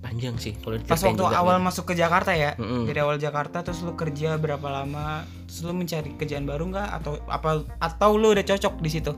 panjang 0.00 0.34
sih 0.36 0.54
kalau 0.56 0.78
Pas 0.80 0.98
waktu 1.00 1.14
juga 1.16 1.34
awal 1.36 1.56
nih. 1.56 1.64
masuk 1.64 1.84
ke 1.84 1.94
Jakarta 1.94 2.30
ya. 2.32 2.54
Mm-mm. 2.56 2.82
Dari 2.84 2.98
awal 2.98 3.16
Jakarta 3.16 3.62
terus 3.62 3.78
lu 3.80 3.94
kerja 3.94 4.34
berapa 4.34 4.66
lama? 4.66 5.22
Terus 5.46 5.62
lu 5.62 5.72
mencari 5.72 6.10
kerjaan 6.12 6.42
baru 6.44 6.66
nggak 6.68 6.88
atau 6.92 7.12
apa 7.24 7.50
atau 7.78 8.10
lu 8.14 8.30
udah 8.30 8.42
cocok 8.44 8.78
di 8.78 8.90
situ? 8.90 9.12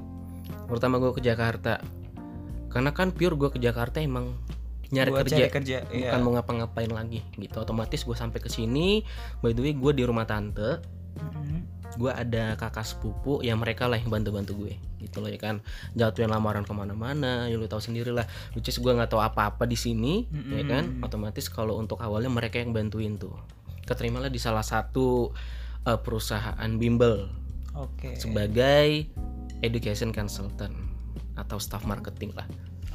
Pertama 0.67 1.01
gue 1.01 1.13
ke 1.13 1.23
Jakarta 1.25 1.81
karena 2.73 2.91
kan 2.91 3.15
pure 3.15 3.39
gue 3.39 3.51
ke 3.55 3.61
Jakarta 3.63 4.03
emang 4.03 4.35
nyari 4.91 5.11
Buat 5.11 5.27
kerja 5.27 5.37
cari 5.47 5.51
kerja. 5.51 5.79
Iya. 5.91 6.11
bukan 6.11 6.21
mau 6.23 6.33
ngapa-ngapain 6.39 6.91
lagi 6.91 7.21
gitu 7.39 7.63
otomatis 7.63 8.03
gue 8.07 8.17
sampai 8.17 8.39
ke 8.39 8.51
sini 8.51 9.03
by 9.43 9.55
the 9.55 9.63
way 9.63 9.73
gue 9.75 9.93
di 9.95 10.03
rumah 10.07 10.27
tante 10.29 10.83
Mm-mm. 11.15 11.63
gue 11.95 12.11
ada 12.11 12.59
kakak 12.59 12.83
sepupu 12.83 13.39
yang 13.43 13.63
mereka 13.63 13.87
lah 13.87 13.99
yang 13.99 14.11
bantu-bantu 14.11 14.67
gue 14.67 14.75
gitu 15.03 15.23
loh 15.23 15.31
ya 15.31 15.39
kan 15.39 15.63
jatuhin 15.95 16.31
lamaran 16.31 16.67
ke 16.67 16.73
mana-mana 16.75 17.47
ya 17.47 17.55
lu 17.55 17.69
tahu 17.71 17.79
sendiri 17.79 18.11
lah 18.11 18.27
which 18.59 18.67
is 18.67 18.79
gue 18.81 18.91
nggak 18.91 19.11
tahu 19.11 19.23
apa-apa 19.23 19.69
di 19.69 19.79
sini 19.79 20.27
ya 20.51 20.65
kan 20.67 21.05
otomatis 21.05 21.47
kalau 21.47 21.79
untuk 21.79 22.03
awalnya 22.03 22.33
mereka 22.33 22.59
yang 22.59 22.75
bantuin 22.75 23.15
tuh 23.21 23.37
keterimalah 23.85 24.33
di 24.33 24.41
salah 24.41 24.65
satu 24.65 25.31
eh, 25.87 25.99
perusahaan 26.01 26.71
bimbel 26.81 27.31
Oke. 27.75 28.17
sebagai 28.19 29.11
education 29.65 30.13
consultant 30.13 30.77
atau 31.35 31.57
staff 31.57 31.89
marketing 31.89 32.37
lah 32.37 32.45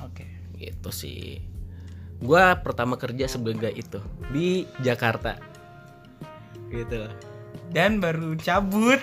Oke. 0.05 0.23
gitu 0.55 0.93
sih 0.93 1.41
gua 2.21 2.55
pertama 2.61 2.95
kerja 2.95 3.25
sebagai 3.25 3.73
itu 3.73 3.97
di 4.29 4.69
Jakarta 4.79 5.35
gitu 6.69 7.09
Dan 7.69 7.97
baru 7.97 8.37
cabut. 8.37 9.01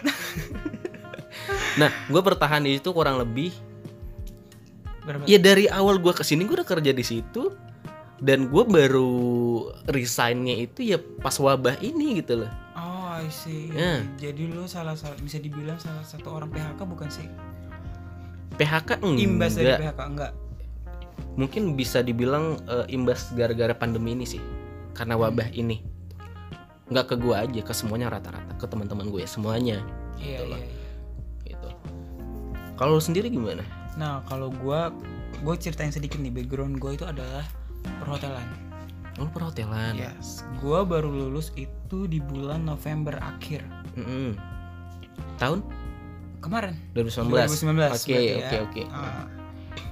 nah 1.80 1.90
gue 2.06 2.22
bertahan 2.22 2.62
di 2.62 2.78
situ 2.78 2.90
kurang 2.90 3.18
lebih 3.18 3.50
berapa? 5.02 5.22
ya 5.26 5.38
dari 5.38 5.66
awal 5.66 5.98
gua 5.98 6.14
ke 6.14 6.22
sini 6.22 6.46
gue 6.46 6.56
udah 6.58 6.66
kerja 6.66 6.90
di 6.90 7.04
situ 7.04 7.50
dan 8.18 8.48
gue 8.48 8.64
baru 8.64 9.12
resignnya 9.86 10.56
itu 10.62 10.94
ya 10.94 10.98
pas 11.20 11.34
wabah 11.36 11.78
ini 11.82 12.22
gitu 12.22 12.46
loh 12.46 12.52
Oh, 12.76 13.08
I 13.08 13.32
see. 13.32 13.72
Ya. 13.72 14.04
Jadi 14.20 14.52
lu 14.52 14.68
salah 14.68 14.92
satu 14.92 15.16
bisa 15.24 15.40
dibilang 15.40 15.80
salah 15.80 16.04
satu 16.04 16.28
orang 16.28 16.52
PHK 16.52 16.76
bukan 16.84 17.08
sih? 17.08 17.24
PHK 18.54 18.90
enggak 18.98 19.20
Imbas 19.20 19.52
dari 19.54 19.72
PHK 19.74 20.00
enggak? 20.00 20.32
mungkin 21.36 21.76
bisa 21.76 22.00
dibilang 22.00 22.56
eh, 22.64 22.86
imbas 22.88 23.28
gara-gara 23.30 23.72
pandemi 23.72 24.12
ini 24.12 24.24
sih 24.24 24.40
karena 24.92 25.14
wabah 25.14 25.52
ini 25.52 25.84
nggak 26.86 27.06
ke 27.06 27.16
gua 27.16 27.42
aja 27.42 27.60
ke 27.60 27.72
semuanya 27.72 28.08
rata-rata 28.08 28.56
ke 28.56 28.64
teman-teman 28.64 29.04
gue 29.06 29.20
semuanya 29.24 29.84
Iya, 30.16 30.40
Gitu 30.40 30.44
loh. 30.46 30.56
iya. 30.56 30.70
gitu 31.46 31.68
kalau 32.74 32.96
lu 32.96 33.02
sendiri 33.02 33.28
gimana 33.28 33.60
Nah, 33.96 34.20
kalau 34.24 34.48
gua 34.54 34.92
gua 35.40 35.56
ceritain 35.56 35.88
sedikit 35.88 36.16
nih 36.16 36.28
background 36.30 36.76
gua 36.76 36.92
itu 36.92 37.04
adalah 37.04 37.44
perhotelan. 37.98 38.44
lu 39.16 39.28
perhotelan 39.28 39.92
Yes. 39.94 40.40
Gua 40.56 40.84
baru 40.84 41.08
lulus 41.08 41.52
itu 41.54 42.04
di 42.04 42.16
bulan 42.18 42.64
November 42.64 43.16
akhir 43.18 43.60
Mm-mm. 43.94 44.36
tahun 45.36 45.60
kemarin. 46.40 46.74
2019 46.94 47.32
2019. 47.32 47.96
oke 47.96 48.14
berarti 48.14 48.14
ya. 48.14 48.36
oke 48.38 48.56
oke. 48.70 48.82
Ah. 48.92 49.26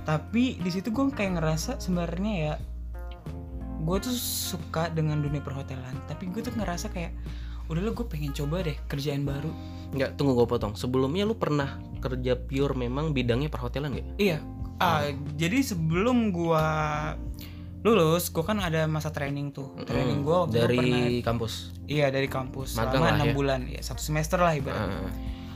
tapi 0.05 0.61
di 0.61 0.69
situ 0.69 0.93
gue 0.93 1.05
kayak 1.13 1.41
ngerasa 1.41 1.81
sebenarnya 1.81 2.33
ya 2.37 2.55
gue 3.85 3.97
tuh 4.01 4.17
suka 4.17 4.89
dengan 4.93 5.21
dunia 5.21 5.45
perhotelan. 5.45 5.97
Tapi 6.09 6.33
gue 6.33 6.41
tuh 6.41 6.57
ngerasa 6.57 6.89
kayak 6.93 7.13
udah 7.69 7.81
lo 7.81 7.97
gue 7.97 8.07
pengen 8.09 8.33
coba 8.33 8.65
deh 8.65 8.77
kerjaan 8.89 9.25
baru. 9.25 9.53
Nggak 9.93 10.17
tunggu 10.17 10.37
gue 10.37 10.49
potong. 10.49 10.73
Sebelumnya 10.77 11.29
lu 11.29 11.37
pernah 11.37 11.81
kerja 12.01 12.37
pure 12.37 12.77
memang 12.77 13.17
bidangnya 13.17 13.49
perhotelan 13.49 13.97
gak 13.97 14.09
iya. 14.21 14.39
Ah 14.81 15.09
jadi 15.37 15.65
sebelum 15.65 16.33
gue 16.33 16.67
lulus 17.85 18.33
gue 18.33 18.45
kan 18.45 18.61
ada 18.61 18.89
masa 18.89 19.13
training 19.13 19.53
tuh. 19.53 19.77
Training 19.85 20.25
gue 20.25 20.37
waktu 20.37 20.57
dari 20.57 20.79
pernah 20.81 21.09
kampus? 21.25 21.53
Iya 21.85 22.09
dari 22.09 22.29
kampus. 22.29 22.81
Magang 22.81 23.05
selama 23.05 23.17
enam 23.21 23.29
ya. 23.29 23.35
bulan 23.37 23.61
ya 23.69 23.81
satu 23.85 24.01
semester 24.01 24.41
lah 24.41 24.57
ibaratnya. 24.57 25.05
Ah, 25.05 25.13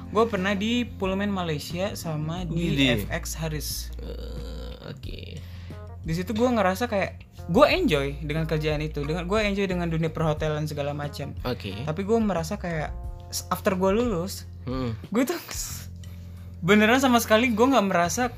gue 0.08 0.24
pernah 0.26 0.52
di 0.52 0.84
Pullman 0.84 1.28
Malaysia 1.28 1.92
sama 1.94 2.42
di 2.42 2.72
Widih. 2.72 3.04
FX 3.04 3.24
Harris. 3.36 3.68
Eh, 3.98 4.88
oke. 4.88 5.18
Di 6.00 6.12
situ 6.12 6.32
gue 6.32 6.48
ngerasa 6.48 6.86
kayak 6.86 7.20
gue 7.46 7.66
enjoy 7.68 8.16
dengan 8.18 8.44
kerjaan 8.44 8.80
itu. 8.80 9.02
Dengan 9.02 9.24
gue 9.24 9.38
enjoy 9.38 9.64
dengan 9.64 9.86
dunia 9.86 10.08
perhotelan 10.08 10.64
segala 10.64 10.92
macam. 10.92 11.36
Oke. 11.42 11.76
Tapi 11.78 12.00
gue 12.02 12.18
merasa 12.18 12.56
kayak 12.56 12.92
after 13.48 13.74
gue 13.74 13.92
lulus 13.94 14.48
Hmm. 14.64 14.92
gue 15.08 15.24
tuh 15.24 15.36
beneran 16.58 16.96
sama 16.98 17.16
sekali 17.18 17.48
gue 17.48 17.62
nggak 17.62 17.86
merasa 17.86 18.28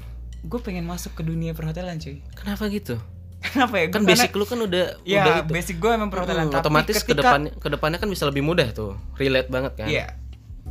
gue 0.40 0.60
pengen 0.60 0.82
masuk 0.84 1.12
ke 1.12 1.22
dunia 1.22 1.52
perhotelan 1.52 1.98
cuy. 1.98 2.22
Kenapa 2.32 2.66
gitu? 2.66 2.98
Kenapa 3.40 3.74
ya? 3.76 3.86
Kan 3.88 4.02
Gua 4.02 4.10
basic 4.10 4.30
karena- 4.30 4.38
lu 4.38 4.46
kan 4.46 4.58
udah 4.60 4.84
ya 5.02 5.20
udah 5.20 5.36
itu. 5.40 5.50
basic 5.50 5.76
gue 5.76 5.90
emang 5.90 6.06
perhotelan. 6.06 6.46
Hmm, 6.46 6.52
tapi 6.52 6.62
otomatis 6.62 6.94
ke 6.96 7.02
ketika- 7.04 7.18
depannya 7.24 7.50
ke 7.52 7.68
depannya 7.68 7.98
kan 7.98 8.06
bisa 8.06 8.24
lebih 8.26 8.42
mudah 8.42 8.68
tuh. 8.70 8.94
Relate 9.16 9.48
banget 9.48 9.72
kan? 9.76 9.86
Iya 9.86 10.06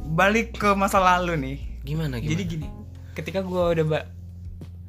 balik 0.09 0.55
ke 0.55 0.73
masa 0.73 0.97
lalu 0.97 1.33
nih. 1.35 1.57
Gimana 1.81 2.17
gimana? 2.17 2.31
Jadi 2.31 2.43
gini 2.45 2.67
ketika 3.11 3.39
gue 3.39 3.63
udah 3.73 3.85
ba 3.85 3.99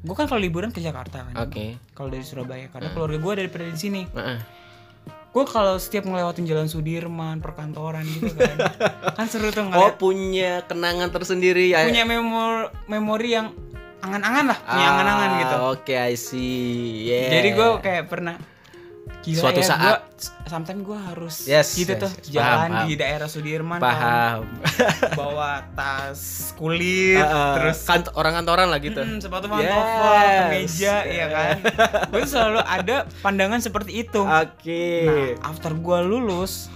gue 0.01 0.15
kan 0.15 0.25
kalau 0.25 0.39
liburan 0.39 0.69
ke 0.69 0.79
Jakarta 0.79 1.21
kan. 1.23 1.33
Oke. 1.39 1.77
Kalau 1.91 2.09
dari 2.09 2.21
Surabaya 2.21 2.65
karena 2.67 2.89
Hmm. 2.89 2.95
keluarga 2.95 3.17
gue 3.17 3.33
daripada 3.37 3.65
di 3.65 3.79
sini. 3.79 4.03
Heeh. 4.07 4.39
gue 5.31 5.45
kalau 5.45 5.79
setiap 5.79 6.03
ngelewatin 6.03 6.43
jalan 6.43 6.67
Sudirman 6.67 7.39
perkantoran 7.39 8.03
gitu 8.03 8.35
kan 8.35 8.51
kan 9.15 9.25
seru 9.25 9.47
tuh 9.47 9.63
oh 9.63 9.71
ngeliat. 9.87 9.95
punya 9.95 10.51
kenangan 10.61 11.07
tersendiri 11.07 11.71
ya. 11.71 11.87
Punya 11.87 12.03
memori 12.03 12.67
memori 12.85 13.29
yang 13.31 13.47
angan-angan 14.01 14.45
lah 14.45 14.59
punya 14.59 14.83
Ah, 14.83 14.91
angan-angan 14.91 15.29
gitu. 15.39 15.55
oke 15.71 15.93
I 15.95 16.13
see. 16.13 17.07
Yeah. 17.07 17.31
jadi 17.31 17.49
gue 17.53 17.67
kayak 17.79 18.03
pernah 18.05 18.35
Gila 19.21 19.37
Suatu 19.39 19.59
ya, 19.59 19.67
saat. 19.67 19.81
gua, 19.83 19.97
sometimes 20.47 20.81
gue 20.81 20.97
harus 20.99 21.35
Yes, 21.45 21.73
gitu 21.75 21.93
yes, 21.93 22.01
tuh 22.01 22.09
yes. 22.11 22.25
jalan 22.31 22.69
Paham, 22.71 22.83
di 22.83 22.93
daerah 22.95 23.27
Sudirman 23.27 23.77
kan, 23.77 23.83
paham 23.83 24.41
bawa 25.19 25.51
tas 25.71 26.21
kulit 26.55 27.17
Heeh. 27.17 27.53
terus 27.55 27.77
Kant- 27.83 28.09
orang 28.11 28.33
kantoran 28.35 28.67
lah 28.67 28.79
gitu 28.79 28.97
mm, 28.97 29.17
sepatu 29.19 29.45
Yes. 29.47 29.69
pantofel 29.69 30.15
kemeja 30.39 30.95
ya 31.03 31.25
kan 31.27 31.55
gue 32.07 32.23
selalu 32.23 32.61
ada 32.61 32.95
pandangan 33.19 33.59
seperti 33.59 33.91
itu 34.01 34.21
oke 34.21 34.85
Nah, 35.03 35.29
after 35.45 35.71
gue 35.71 35.99
lulus, 36.01 36.73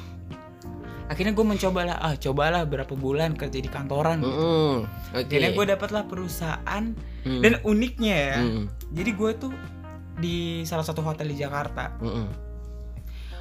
akhirnya 1.06 1.32
gue 1.32 1.46
mencoba 1.48 1.82
lah, 1.84 1.98
ah 2.00 2.14
cobalah 2.16 2.62
berapa 2.64 2.92
bulan 2.92 3.34
kerja 3.34 3.58
di 3.58 3.68
kantoran. 3.68 4.20
Mm-mm. 4.20 4.86
oke 5.12 5.22
Akhirnya 5.24 5.50
gue 5.52 5.66
dapatlah 5.68 6.04
perusahaan 6.04 6.86
Mm. 7.22 7.42
dan 7.42 7.54
uniknya 7.64 8.16
ya, 8.16 8.38
Mm-mm. 8.38 8.64
jadi 8.92 9.12
gue 9.12 9.32
tuh 9.36 9.50
di 10.16 10.64
salah 10.64 10.84
satu 10.84 11.04
hotel 11.04 11.32
di 11.32 11.38
Jakarta. 11.38 11.92
Mm-mm. 12.00 12.28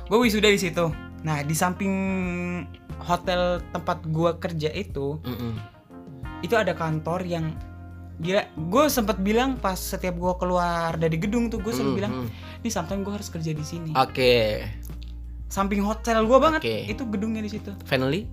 Gue 0.06 0.18
wisuda 0.20 0.50
di 0.50 0.60
situ. 0.60 0.90
Nah 1.24 1.40
di 1.40 1.54
samping 1.56 1.94
hotel 3.00 3.62
tempat 3.72 4.04
gue 4.04 4.30
kerja 4.36 4.70
itu, 4.70 5.16
Mm-mm. 5.22 5.54
itu 6.42 6.54
ada 6.54 6.76
kantor 6.76 7.24
yang 7.24 7.56
gila. 8.20 8.44
Gue 8.68 8.86
sempat 8.86 9.18
bilang 9.18 9.56
pas 9.56 9.74
setiap 9.74 10.14
gue 10.14 10.34
keluar 10.36 10.94
dari 10.94 11.16
gedung 11.16 11.48
tuh, 11.48 11.58
gue 11.58 11.72
selalu 11.72 11.90
Mm, 11.90 11.98
bilang, 11.98 12.12
mm. 12.22 12.28
nih 12.62 12.72
sometimes 12.72 13.02
gue 13.02 13.12
harus 13.16 13.28
kerja 13.32 13.50
di 13.50 13.64
sini. 13.64 13.90
oke 13.96 14.34
Samping 15.50 15.86
hotel 15.86 16.26
gue 16.26 16.38
banget, 16.42 16.60
Oke. 16.66 16.76
itu 16.90 17.02
gedungnya 17.06 17.38
di 17.38 17.50
situ. 17.50 17.70
finally 17.86 18.26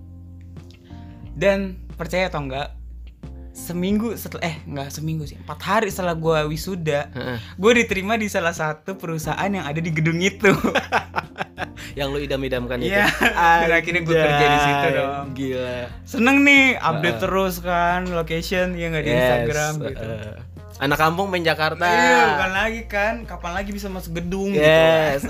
Dan 1.31 1.77
percaya 1.93 2.27
atau 2.27 2.41
enggak, 2.41 2.73
seminggu 3.51 4.15
setelah 4.15 4.43
eh 4.45 4.55
enggak 4.63 4.89
seminggu 4.89 5.23
sih, 5.23 5.35
empat 5.37 5.59
hari 5.59 5.87
setelah 5.87 6.13
gua 6.13 6.43
wisuda, 6.43 7.07
Heeh. 7.09 7.37
gue 7.53 7.71
diterima 7.77 8.15
di 8.15 8.25
salah 8.25 8.51
satu 8.51 8.95
perusahaan 8.95 9.45
yang 9.45 9.61
ada 9.61 9.77
di 9.77 9.89
gedung 9.89 10.17
itu. 10.17 10.47
yang 11.91 12.09
lu 12.09 12.17
idam-idamkan 12.17 12.79
itu 12.79 12.89
Iya, 12.89 13.11
dan 13.21 13.69
akhirnya 13.69 14.01
gua 14.01 14.15
kerja 14.15 14.45
di 14.45 14.59
situ 14.61 14.87
dong. 14.93 15.25
gila 15.33 15.79
Seneng 16.03 16.37
nih, 16.41 16.75
update 16.75 17.11
Heeh. 17.13 17.23
terus 17.23 17.55
kan, 17.59 18.07
location 18.07 18.73
ya 18.73 18.87
nggak 18.87 19.03
di 19.03 19.09
Yes, 19.09 19.19
Instagram 19.19 19.73
gitu. 19.85 20.07
heeh. 20.07 20.35
anak 20.79 20.97
kampung 20.97 21.27
main 21.27 21.43
Jakarta 21.43 21.83
Iya, 21.83 22.19
bukan 22.33 22.51
lagi 22.55 22.81
kan, 22.85 23.13
kapan 23.23 23.51
lagi 23.53 23.69
bisa 23.69 23.85
masuk 23.85 24.15
gedung 24.15 24.49
gitu. 24.49 24.63
yes 24.63 25.27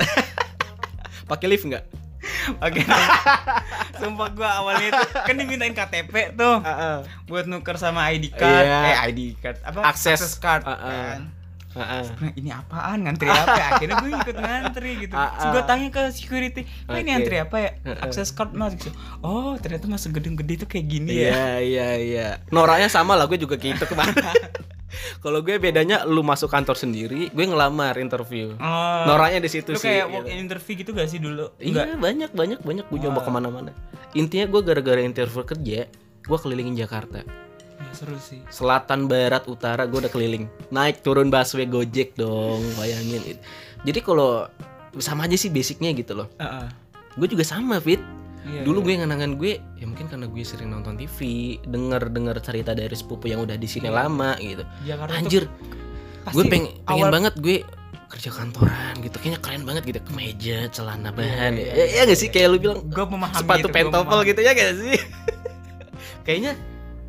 pakai 1.30 1.48
lift 1.48 1.66
nggak 1.66 1.84
Oke. 2.60 2.86
Sumpah 4.02 4.30
gua 4.32 4.50
awalnya 4.58 4.88
itu 4.90 5.04
kan 5.14 5.36
dimintain 5.36 5.72
KTP 5.72 6.34
tuh 6.34 6.58
buat 7.26 7.46
nuker 7.46 7.78
sama 7.78 8.10
ID 8.10 8.34
card, 8.34 8.66
Iya. 8.66 8.80
eh 8.84 8.98
ID 9.08 9.20
card 9.38 9.58
apa? 9.62 9.80
Akses. 9.86 10.38
card 10.38 10.66
Heeh. 10.66 10.82
kan. 11.14 11.22
Nah, 11.72 12.04
ini 12.36 12.50
apaan 12.50 13.08
ngantri 13.08 13.28
apa 13.28 13.54
ya? 13.54 13.68
Akhirnya 13.74 13.96
gue 14.00 14.12
ikut 14.12 14.38
ngantri 14.38 14.92
gitu. 15.02 15.14
Gue 15.16 15.62
tanya 15.64 15.88
ke 15.88 16.02
security, 16.12 16.62
"Pak 16.84 16.98
ini 16.98 17.12
Oke. 17.12 17.18
antri 17.18 17.36
apa 17.38 17.56
ya? 17.58 17.72
Heeh. 17.82 18.04
Akses 18.04 18.30
card 18.30 18.52
mas." 18.52 18.76
Gitu. 18.76 18.92
Oh, 19.20 19.56
ternyata 19.56 19.88
masuk 19.88 20.16
gedung 20.16 20.36
gede 20.36 20.60
itu 20.60 20.66
kayak 20.66 20.86
gini 20.86 21.12
ya. 21.16 21.32
Iya 21.32 21.48
iya 21.60 21.90
iya. 21.96 22.28
Noranya 22.50 22.88
sama 22.88 23.16
lah 23.16 23.26
gue 23.26 23.40
juga 23.40 23.56
gitu 23.56 23.84
ke 23.84 23.96
mana. 23.96 24.32
Kalau 25.24 25.40
gue 25.40 25.56
bedanya 25.56 26.04
lu 26.04 26.20
masuk 26.20 26.52
kantor 26.52 26.76
sendiri, 26.76 27.32
gue 27.32 27.46
ngelamar 27.48 27.96
interview. 27.96 28.60
Oh. 28.60 29.04
Noranya 29.08 29.40
di 29.40 29.48
situ 29.48 29.72
sih. 29.74 29.88
kayak 29.88 30.06
gitu. 30.06 30.14
walk 30.14 30.28
in 30.28 30.38
interview 30.44 30.74
gitu 30.76 30.92
gak 30.92 31.08
sih 31.08 31.18
dulu? 31.18 31.56
Iya 31.58 31.96
banyak 31.96 32.36
banyak 32.36 32.60
banyak 32.60 32.86
gue 32.86 33.00
coba 33.02 33.20
Oh. 33.20 33.24
ke 33.24 33.32
mana-mana. 33.32 33.72
Intinya 34.12 34.46
gue 34.46 34.62
gara-gara 34.62 35.00
interview 35.00 35.48
kerja, 35.48 35.88
gue 36.22 36.38
kelilingin 36.38 36.76
Jakarta. 36.76 37.24
Ya, 37.92 37.98
seru 37.98 38.16
sih. 38.18 38.40
Selatan, 38.48 39.06
barat, 39.06 39.44
utara, 39.46 39.84
gue 39.84 40.00
udah 40.00 40.08
keliling. 40.08 40.48
Naik 40.70 41.04
turun 41.04 41.28
busway 41.28 41.68
Gojek 41.68 42.16
dong, 42.16 42.64
bayangin. 42.74 43.36
Jadi 43.84 44.00
kalau 44.00 44.48
sama 44.96 45.28
aja 45.28 45.36
sih 45.36 45.48
basicnya 45.48 45.92
gitu 45.92 46.16
loh. 46.16 46.32
Heeh. 46.38 46.72
Gue 47.14 47.28
juga 47.28 47.44
sama 47.44 47.78
Fit. 47.78 48.00
Iya, 48.42 48.64
Dulu 48.64 48.80
iya. 48.80 48.86
gue 48.88 48.94
ngenangan 48.98 49.32
gue, 49.36 49.54
ya 49.76 49.86
mungkin 49.86 50.08
karena 50.08 50.26
gue 50.26 50.42
sering 50.42 50.72
nonton 50.72 50.96
TV, 50.96 51.20
denger 51.62 52.10
denger 52.10 52.42
cerita 52.42 52.72
dari 52.72 52.90
sepupu 52.92 53.28
yang 53.28 53.44
udah 53.44 53.54
di 53.54 53.68
sini 53.68 53.86
Iya. 53.86 53.98
lama 54.02 54.34
gitu. 54.40 54.64
Jakarta 54.82 55.14
Anjir, 55.14 55.44
gue 56.26 56.44
peng 56.48 56.66
pengen 56.66 56.90
awal- 56.90 57.14
banget 57.14 57.34
gue 57.38 57.62
kerja 58.08 58.30
kantoran 58.34 58.98
gitu. 58.98 59.14
Kayaknya 59.16 59.40
keren 59.40 59.62
banget 59.62 59.84
gitu, 59.86 60.00
kemeja, 60.02 60.58
celana 60.70 61.12
bahan. 61.12 61.54
iya, 61.54 61.70
ya, 61.70 61.86
iya, 61.86 62.02
ya, 62.02 62.10
gak 62.10 62.18
sih 62.18 62.30
kayak 62.30 62.48
lu 62.50 62.58
bilang 62.58 62.82
Gue 62.82 63.06
memahami 63.06 63.36
sepatu 63.38 63.68
itu, 63.68 63.76
pentopel 63.76 64.20
gitu 64.26 64.42
ya 64.42 64.52
gak 64.52 64.72
sih? 64.80 64.98
Kayaknya 66.26 66.52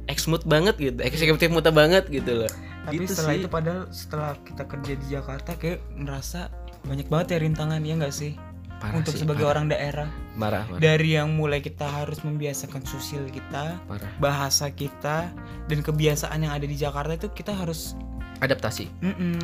eksmut 0.07 0.43
banget 0.45 0.75
gitu, 0.77 0.99
eksekutif 0.99 1.49
muta 1.49 1.71
banget 1.71 2.07
gitu 2.07 2.43
loh. 2.43 2.53
Tapi 2.83 2.99
Gitu 2.99 3.15
setelah 3.15 3.33
sih. 3.33 3.41
itu 3.41 3.49
padahal 3.49 3.83
setelah 3.89 4.33
kita 4.43 4.65
kerja 4.67 4.93
di 4.97 5.07
Jakarta 5.07 5.51
kayak 5.55 5.79
ngerasa 5.95 6.41
banyak 6.83 7.07
banget 7.07 7.27
ya 7.31 7.39
rintangan 7.41 7.81
ya 7.81 7.95
nggak 7.95 8.11
sih? 8.11 8.35
Parah 8.77 8.99
Untuk 8.99 9.15
sih, 9.15 9.23
sebagai 9.23 9.47
parah. 9.47 9.55
orang 9.55 9.67
daerah. 9.71 10.09
marah, 10.35 10.67
marah, 10.67 10.81
Dari 10.81 11.15
yang 11.15 11.31
mulai 11.31 11.63
kita 11.63 11.87
harus 11.87 12.19
membiasakan 12.21 12.83
sosial 12.83 13.23
kita, 13.29 13.79
parah. 13.87 14.11
bahasa 14.19 14.67
kita 14.69 15.31
dan 15.65 15.79
kebiasaan 15.81 16.43
yang 16.43 16.51
ada 16.51 16.67
di 16.67 16.75
Jakarta 16.75 17.15
itu 17.15 17.31
kita 17.31 17.55
harus 17.55 17.95
Adaptasi. 18.41 18.91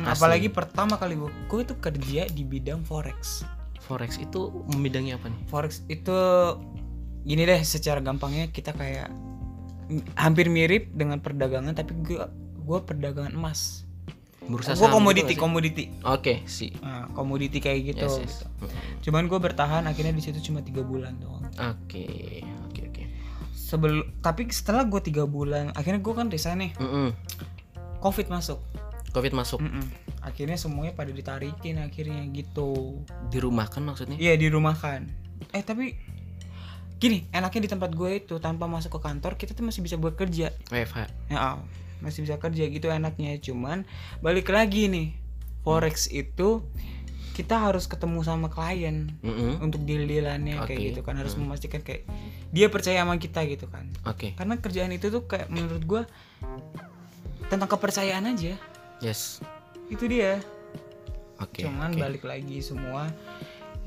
Apalagi 0.03 0.51
pertama 0.51 0.99
kali 0.99 1.15
gue 1.15 1.59
itu 1.61 1.71
kerja 1.73 2.27
di 2.27 2.43
bidang 2.43 2.83
forex 2.83 3.47
Forex 3.79 4.19
itu 4.19 4.51
bidangnya 4.69 5.15
apa 5.15 5.31
nih? 5.31 5.39
forex 5.47 5.87
itu 5.87 6.11
gini 7.21 7.41
deh 7.41 7.63
secara 7.63 7.99
gampangnya 7.99 8.47
kita 8.47 8.69
kayak 8.69 9.07
hampir 10.15 10.47
mirip 10.47 10.93
dengan 10.93 11.17
perdagangan 11.19 11.73
tapi 11.73 11.97
gue 11.99 12.21
gue 12.59 12.79
perdagangan 12.85 13.33
emas 13.33 13.83
Bursa 14.39 14.73
gue 14.73 14.89
komoditi 14.89 15.37
gitu 15.37 15.45
komoditi 15.45 15.83
sih? 15.93 16.09
Oke, 16.09 16.33
sih. 16.49 16.71
Nah, 16.81 17.05
komoditi 17.13 17.61
kayak 17.61 17.93
gitu, 17.93 18.05
Yes, 18.09 18.17
yes. 18.17 18.33
gitu. 18.41 18.45
Mm. 18.65 18.81
cuman 19.05 19.23
gue 19.25 19.39
bertahan 19.39 19.83
akhirnya 19.85 20.13
di 20.13 20.23
situ 20.25 20.41
cuma 20.41 20.61
tiga 20.61 20.81
bulan 20.81 21.13
doang 21.21 21.45
Oke, 21.53 22.41
oke, 22.65 22.81
oke. 22.89 23.03
sebelum 23.53 24.09
tapi 24.21 24.49
setelah 24.49 24.85
gue 24.85 25.01
tiga 25.01 25.29
bulan 25.29 25.69
akhirnya 25.73 26.01
gue 26.01 26.13
kan 26.13 26.27
resign 26.29 26.65
nih 26.65 26.71
Mm-mm. 26.77 27.13
covid 28.01 28.25
masuk 28.27 28.57
Covid 29.09 29.33
masuk 29.33 29.57
Mm-mm. 29.57 29.85
akhirnya 30.21 30.53
semuanya 30.53 30.93
pada 30.93 31.09
ditarikin 31.09 31.81
akhirnya 31.81 32.21
gitu 32.29 33.01
di 33.29 33.41
rumah 33.41 33.65
kan 33.65 33.81
maksudnya? 33.81 34.13
Iya 34.21 34.37
di 34.37 34.45
rumah 34.53 34.77
kan. 34.77 35.09
Eh 35.49 35.65
tapi 35.65 35.97
gini 36.99 37.23
enaknya 37.31 37.61
di 37.65 37.69
tempat 37.71 37.95
gue 37.95 38.19
itu 38.19 38.35
tanpa 38.37 38.67
masuk 38.67 38.99
ke 38.99 39.07
kantor 39.07 39.39
kita 39.39 39.55
tuh 39.55 39.63
masih 39.63 39.79
bisa 39.79 39.95
bekerja. 39.95 40.51
WFH. 40.67 41.07
Ya 41.31 41.55
oh, 41.55 41.63
masih 41.99 42.27
bisa 42.27 42.35
kerja 42.35 42.63
gitu 42.67 42.91
enaknya. 42.91 43.39
Cuman 43.39 43.87
balik 44.19 44.51
lagi 44.51 44.91
nih 44.91 45.15
forex 45.63 46.11
itu 46.11 46.63
kita 47.35 47.55
harus 47.55 47.87
ketemu 47.87 48.19
sama 48.19 48.51
klien 48.51 49.15
Mm-mm. 49.23 49.63
untuk 49.63 49.87
deal-dealannya 49.87 50.59
kayak 50.67 50.75
Oke. 50.75 50.87
gitu 50.91 50.99
kan 51.07 51.15
harus 51.15 51.39
Hmm. 51.39 51.47
memastikan 51.47 51.79
kayak 51.79 52.03
dia 52.51 52.67
percaya 52.67 52.99
sama 52.99 53.15
kita 53.15 53.47
gitu 53.47 53.71
kan. 53.71 53.87
Oke. 54.03 54.35
Karena 54.35 54.59
kerjaan 54.59 54.91
itu 54.91 55.07
tuh 55.07 55.23
kayak 55.23 55.47
menurut 55.47 55.83
gue 55.87 56.01
tentang 57.47 57.71
kepercayaan 57.71 58.27
aja. 58.27 58.59
Yes. 58.99 59.39
Itu 59.87 60.11
dia. 60.11 60.43
Oke. 61.39 61.63
Cuman 61.63 61.95
oke. 61.95 61.99
balik 62.03 62.23
lagi 62.27 62.59
semua 62.59 63.07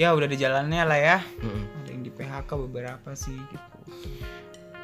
ya 0.01 0.17
udah 0.17 0.25
di 0.25 0.41
jalannya 0.41 0.83
lah 0.89 0.97
ya. 0.97 1.19
Mm-mm. 1.45 1.65
ada 1.77 1.82
yang 2.03 2.05
di 2.05 2.11
PHK 2.11 2.51
beberapa 2.61 3.15
sih 3.15 3.39
gitu 3.39 3.79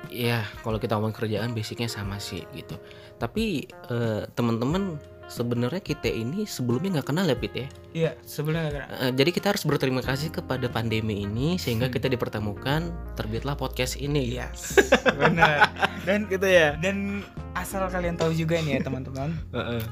Iya, 0.08 0.46
kalau 0.62 0.78
kita 0.78 0.94
ngomong 0.94 1.10
kerjaan 1.10 1.52
basicnya 1.52 1.84
sama 1.84 2.16
sih 2.16 2.46
gitu. 2.54 2.78
Tapi 3.18 3.66
eh, 3.66 4.22
teman-teman 4.30 4.94
sebenarnya 5.26 5.82
kita 5.82 6.06
ini 6.06 6.46
sebelumnya 6.46 6.96
nggak 6.96 7.08
kenal 7.10 7.26
ya 7.26 7.36
Pit 7.36 7.52
ya. 7.52 7.68
iya 7.92 8.10
sebelumnya. 8.22 8.86
Eh, 8.94 9.12
jadi 9.12 9.28
kita 9.28 9.52
harus 9.52 9.66
berterima 9.66 10.00
kasih 10.00 10.30
kepada 10.30 10.70
pandemi 10.70 11.26
ini 11.26 11.58
sehingga 11.58 11.90
Hmm. 11.90 11.92
kita 11.92 12.08
dipertemukan 12.08 12.88
terbitlah 13.18 13.52
podcast 13.52 13.98
ini. 13.98 14.32
yes 14.32 14.78
benar 15.18 15.68
dan 16.06 16.24
Gitu 16.24 16.46
ya. 16.46 16.78
dan 16.78 17.20
asal 17.52 17.84
kalian 17.84 18.14
tahu 18.14 18.32
juga 18.32 18.56
nih 18.56 18.78
ya 18.78 18.86
teman-teman 18.86 19.34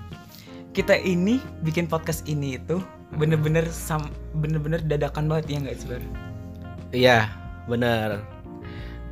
kita 0.72 0.96
ini 0.96 1.42
bikin 1.60 1.90
podcast 1.90 2.24
ini 2.24 2.56
itu 2.56 2.78
bener-bener 3.12 3.66
sam 3.68 4.06
bener-bener 4.32 4.80
dadakan 4.80 5.26
banget 5.26 5.44
ya 5.50 5.58
nggak 5.60 5.76
sih? 5.76 5.88
Iya, 6.96 7.28
benar. 7.68 8.24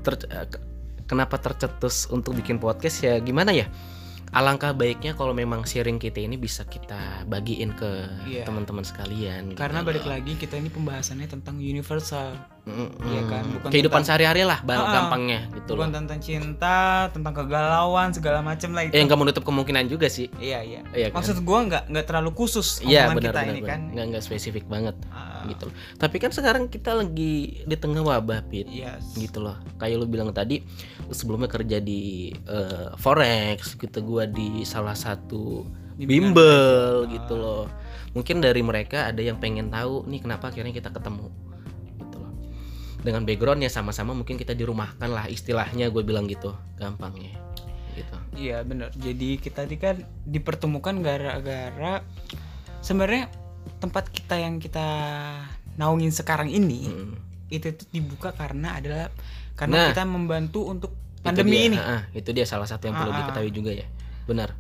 Ter- 0.01 0.25
eh, 0.27 0.47
ke- 0.49 0.63
kenapa 1.05 1.37
tercetus 1.37 2.09
untuk 2.09 2.33
bikin 2.33 2.57
podcast 2.57 3.05
ya 3.05 3.21
gimana 3.21 3.53
ya? 3.53 3.69
Alangkah 4.35 4.75
baiknya 4.75 5.15
kalau 5.15 5.31
memang 5.31 5.63
sharing 5.63 6.01
kita 6.01 6.19
ini 6.19 6.35
bisa 6.35 6.67
kita 6.67 7.23
bagiin 7.25 7.71
ke 7.77 7.91
Iya. 8.27 8.43
teman-teman 8.43 8.83
sekalian. 8.83 9.53
gitu 9.53 9.61
karena 9.61 9.85
balik 9.85 10.03
loh. 10.03 10.17
lagi 10.17 10.35
kita 10.35 10.59
ini 10.59 10.73
pembahasannya 10.73 11.29
tentang 11.29 11.61
universal 11.61 12.35
Mm-mm. 12.65 12.89
Iya 13.05 13.23
kan, 13.27 13.45
bukan 13.51 13.69
kehidupan 13.69 14.01
tentang- 14.01 14.09
sehari-hari 14.09 14.43
lah, 14.43 14.59
bang, 14.61 14.75
Ah, 14.75 14.83
ah. 14.83 14.93
gampangnya 14.95 15.41
gitu 15.53 15.71
bukan 15.71 15.85
loh. 15.85 15.97
tentang 16.01 16.19
cinta 16.19 16.77
tentang 17.09 17.35
kegalauan 17.35 18.09
segala 18.09 18.41
macem 18.41 18.73
lah 18.73 18.83
itu 18.83 18.93
Eh, 18.93 19.01
nggak 19.01 19.17
menutup 19.17 19.43
kemungkinan 19.43 19.85
juga 19.87 20.09
sih. 20.09 20.33
iya 20.35 20.61
iya 20.61 20.81
Iya 20.91 21.09
kan? 21.09 21.21
maksud 21.21 21.41
gua 21.41 21.61
nggak 21.63 21.85
nggak 21.87 22.05
terlalu 22.05 22.31
khusus 22.33 22.81
Iya 22.81 23.05
omongan 23.05 23.15
benar 23.15 23.25
kita 23.27 23.37
benar. 23.39 23.45
ini 23.47 23.61
benar. 23.61 23.71
kan 23.71 23.81
Nggak 23.91 24.05
nggak 24.09 24.23
spesifik 24.23 24.65
banget 24.65 24.97
Ah, 25.07 25.45
gitu 25.45 25.63
loh. 25.67 25.75
Tapi 25.95 26.17
kan 26.17 26.31
sekarang 26.31 26.65
kita 26.67 26.91
lagi 26.95 27.35
di 27.61 27.77
tengah 27.77 28.01
wabah, 28.01 28.41
Pit. 28.45 28.65
yes 28.67 29.13
gitu 29.15 29.39
loh 29.39 29.61
kayak 29.77 29.95
lu 29.95 30.07
bilang 30.07 30.31
tadi 30.31 30.65
lu 31.01 31.13
sebelumnya 31.13 31.49
kerja 31.49 31.79
di 31.79 32.33
eh, 32.33 32.89
forex 32.97 33.77
gitu 33.77 34.01
gua 34.01 34.25
di 34.25 34.65
salah 34.65 34.95
satu 34.95 35.69
Di 35.93 36.09
bimbel 36.09 37.05
bidang- 37.05 37.13
gitu 37.13 37.35
loh 37.37 37.65
mungkin 38.11 38.39
dari 38.39 38.63
mereka 38.63 39.05
ada 39.05 39.19
yang 39.19 39.37
pengen 39.37 39.69
tahu 39.69 40.07
nih 40.07 40.19
kenapa 40.19 40.49
akhirnya 40.49 40.71
kita 40.71 40.89
ketemu 40.89 41.29
dengan 43.05 43.23
backgroundnya 43.23 43.69
sama-sama 43.69 44.17
mungkin 44.17 44.35
kita 44.35 44.57
dirumahkan 44.57 45.07
lah 45.07 45.29
istilahnya 45.29 45.93
gue 45.93 46.01
bilang 46.01 46.25
gitu 46.25 46.57
gampangnya 46.75 47.37
gitu 47.95 48.17
Iya 48.35 48.65
bener 48.65 48.91
Jadi 48.97 49.39
kita 49.39 49.63
tadi 49.63 49.77
kan 49.77 50.01
dipertemukan 50.25 50.99
gara-gara 50.99 52.03
sebenarnya 52.81 53.31
tempat 53.79 54.09
kita 54.09 54.35
yang 54.35 54.59
kita 54.59 54.87
naungin 55.77 56.11
sekarang 56.11 56.49
ini 56.49 56.89
Mm. 56.89 57.15
itu 57.53 57.71
tuh 57.71 57.87
dibuka 57.93 58.33
karena 58.33 58.81
adalah 58.81 59.13
karena 59.55 59.77
Nah. 59.77 59.87
kita 59.93 60.03
membantu 60.03 60.67
untuk 60.67 60.91
Itu 60.91 61.23
pandemi 61.23 61.55
dia, 61.55 61.67
ini. 61.71 61.79
ah, 61.79 62.03
itu 62.11 62.31
dia 62.33 62.43
salah 62.45 62.67
satu 62.67 62.89
yang 62.89 62.97
perlu 62.97 63.13
ah. 63.13 63.19
diketahui 63.23 63.53
juga 63.53 63.71
ya 63.71 63.87
benar 64.25 64.57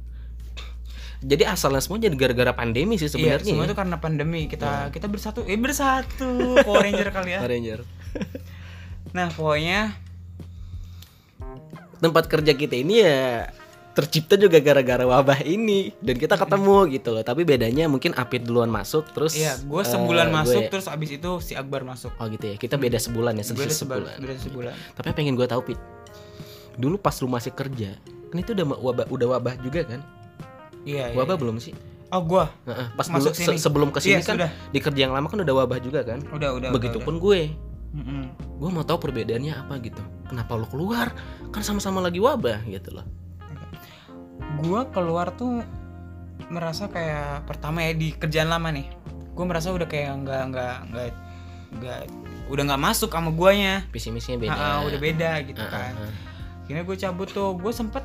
jadi 1.24 1.48
asalnya 1.48 1.80
semua 1.80 1.96
jadi 1.98 2.12
gara-gara 2.14 2.52
pandemi 2.52 2.94
sih 2.94 3.06
Iya, 3.06 3.40
sebenarnya 3.40 3.46
semua 3.46 3.64
ya. 3.64 3.68
itu 3.68 3.76
karena 3.76 3.96
pandemi 3.96 4.40
kita 4.44 4.70
kita 4.88 5.06
bersatu 5.06 5.40
eh 5.42 5.56
bersatu 5.56 6.28
Power 6.60 6.82
Ranger 6.82 7.08
kali 7.10 7.30
ya. 7.30 7.40
Power 7.40 7.50
Ranger. 7.50 7.80
Nah 9.10 9.28
pokoknya 9.30 9.80
tempat 11.96 12.24
kerja 12.26 12.52
kita 12.52 12.74
ini 12.76 13.00
ya 13.00 13.48
tercipta 13.94 14.34
juga 14.34 14.58
gara-gara 14.58 15.06
wabah 15.06 15.46
ini 15.46 15.94
dan 15.98 16.18
kita 16.18 16.34
ketemu 16.34 16.90
gitu 16.90 17.14
loh 17.14 17.22
tapi 17.22 17.42
bedanya 17.42 17.86
mungkin 17.86 18.10
Apit 18.12 18.42
duluan 18.42 18.66
masuk 18.66 19.06
terus 19.08 19.32
iya 19.32 19.54
gue 19.56 19.82
sebulan 19.82 20.28
masuk 20.28 20.60
gue- 20.60 20.68
terus 20.68 20.90
abis 20.90 21.14
itu 21.14 21.30
si 21.38 21.54
Akbar 21.54 21.86
masuk. 21.86 22.10
oh 22.12 22.26
gitu 22.26 22.42
ya 22.44 22.56
kita 22.56 22.74
beda 22.74 22.98
sebulan 22.98 23.32
ya 23.32 23.46
udah 23.46 23.48
sebulan. 23.54 23.70
sebulan 23.72 24.16
Beda 24.18 24.34
sebulan. 24.36 24.74
tapi 24.92 25.06
yang 25.06 25.16
pengen 25.16 25.34
gue 25.34 25.46
tahu 25.46 25.62
Pit 25.64 25.80
dulu 26.74 26.98
pas 26.98 27.14
lu 27.14 27.30
masih 27.30 27.54
kerja 27.54 27.94
kan 28.28 28.36
itu 28.36 28.50
udah 28.52 28.66
wabah 28.74 29.06
udah 29.06 29.26
wabah 29.30 29.54
juga 29.62 29.86
kan 29.86 30.02
Iya. 30.84 31.04
iya, 31.06 31.14
wabah 31.14 31.34
iya. 31.34 31.42
belum 31.42 31.58
sih 31.58 31.74
Oh 32.08 32.22
gue. 32.22 32.46
Heeh, 32.62 32.86
pas 32.94 33.02
Masuk 33.04 33.32
dulu 33.32 33.34
se- 33.34 33.42
sini. 33.44 33.58
sebelum 33.58 33.88
ke 33.90 33.98
sini 33.98 34.12
Iya 34.12 34.22
kan 34.22 34.36
sudah. 34.38 34.50
di 34.70 34.78
kerja 34.78 35.00
yang 35.02 35.10
lama 35.10 35.26
kan 35.26 35.34
udah 35.36 35.54
wabah 35.56 35.78
juga 35.78 36.00
kan 36.02 36.22
Udah 36.28 36.50
udah. 36.52 36.70
begitupun 36.70 37.18
gue 37.18 37.50
Mm-mm. 37.90 38.22
gue 38.54 38.70
mau 38.70 38.82
tahu 38.82 38.98
perbedaannya 39.00 39.54
apa 39.56 39.74
gitu 39.80 39.98
kenapa 40.24 40.54
lu 40.54 40.66
keluar 40.66 41.10
kan 41.48 41.60
sama-sama 41.60 41.98
lagi 41.98 42.18
wabah 42.18 42.62
gitu 42.64 42.90
loh 42.92 43.06
gua 44.56 44.86
keluar 44.88 45.30
tuh 45.32 45.62
merasa 46.48 46.86
kayak 46.86 47.44
pertama 47.44 47.80
ya 47.80 47.92
di 47.92 48.10
kerjaan 48.12 48.46
lama 48.48 48.68
nih 48.68 48.86
gue 49.28 49.44
merasa 49.44 49.70
udah 49.70 49.84
kayak 49.84 50.10
nggak 50.20 50.42
nggak 50.50 50.76
nggak 50.88 51.10
nggak 51.74 52.00
udah 52.46 52.62
nggak 52.64 52.82
masuk 52.82 53.10
sama 53.10 53.30
guanya 53.30 53.86
visi 53.88 54.10
misinya 54.10 54.38
beda 54.40 54.54
Ah, 54.54 54.70
ah, 54.72 54.80
udah 54.84 55.00
beda 55.00 55.30
gitu 55.44 55.58
Ah, 55.58 55.66
ah, 55.66 55.70
kan 55.72 55.92
akhirnya 56.60 56.82
gue 56.82 56.96
cabut 56.96 57.28
tuh 57.28 57.54
gue 57.54 57.72
sempet 57.72 58.04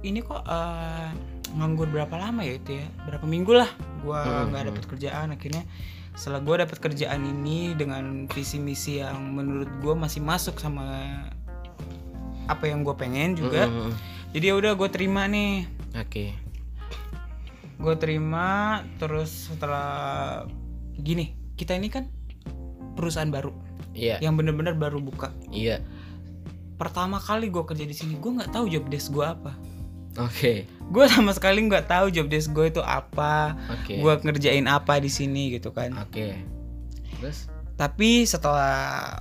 ini 0.00 0.20
kok 0.20 0.42
eh, 0.42 1.08
nganggur 1.54 1.86
berapa 1.88 2.14
lama 2.18 2.42
ya 2.42 2.58
itu 2.58 2.82
ya? 2.82 2.86
Berapa 3.06 3.24
minggu 3.24 3.54
lah 3.54 3.70
gua 4.02 4.20
Hmm, 4.26 4.52
nggak 4.52 4.62
hmm. 4.66 4.70
dapet 4.74 4.84
kerjaan. 4.90 5.28
Akhirnya 5.32 5.62
setelah 6.14 6.40
gua 6.42 6.66
dapet 6.66 6.78
kerjaan 6.78 7.22
ini 7.22 7.74
dengan 7.74 8.26
visi 8.30 8.58
misi 8.58 8.98
yang 9.02 9.34
menurut 9.34 9.70
gua 9.82 9.94
masih 9.94 10.20
masuk 10.22 10.58
sama 10.58 10.84
apa 12.44 12.68
yang 12.68 12.84
gua 12.84 12.92
pengen 12.92 13.32
juga 13.32 13.64
Mm, 13.66 13.72
mm, 13.72 13.84
mm. 13.88 13.92
jadi 14.36 14.44
ya 14.52 14.54
udah 14.60 14.72
gue 14.76 14.88
terima 14.92 15.24
nih. 15.24 15.64
Oke. 15.96 16.36
Gue 17.80 17.94
terima 17.96 18.80
terus 19.00 19.48
setelah 19.48 20.44
gini 20.98 21.32
kita 21.56 21.72
ini 21.78 21.88
kan 21.88 22.10
perusahaan 22.98 23.30
baru 23.30 23.50
iya. 23.94 24.18
yang 24.20 24.36
bener-bener 24.36 24.76
baru 24.76 25.00
buka. 25.00 25.32
Iya. 25.48 25.80
Pertama 26.76 27.16
kali 27.22 27.48
gue 27.48 27.64
kerja 27.64 27.86
di 27.86 27.94
sini 27.96 28.18
gue 28.20 28.30
nggak 28.30 28.52
tahu 28.52 28.68
job 28.68 28.84
desk 28.90 29.14
gue 29.14 29.24
apa. 29.24 29.56
Oke 30.20 30.68
gue 30.84 31.04
sama 31.06 31.32
sekali 31.32 31.62
nggak 31.62 31.86
tahu 31.86 32.06
job 32.08 32.26
desk 32.26 32.50
gue 32.50 32.68
itu 32.68 32.80
apa 32.80 33.56
oke. 33.72 33.94
gue 33.94 34.12
ngerjain 34.22 34.66
apa 34.66 34.98
di 34.98 35.08
sini 35.08 35.52
gitu 35.52 35.70
kan. 35.70 35.96
Oke. 35.98 36.36
Terus? 37.18 37.48
Tapi 37.74 38.24
setelah 38.24 39.16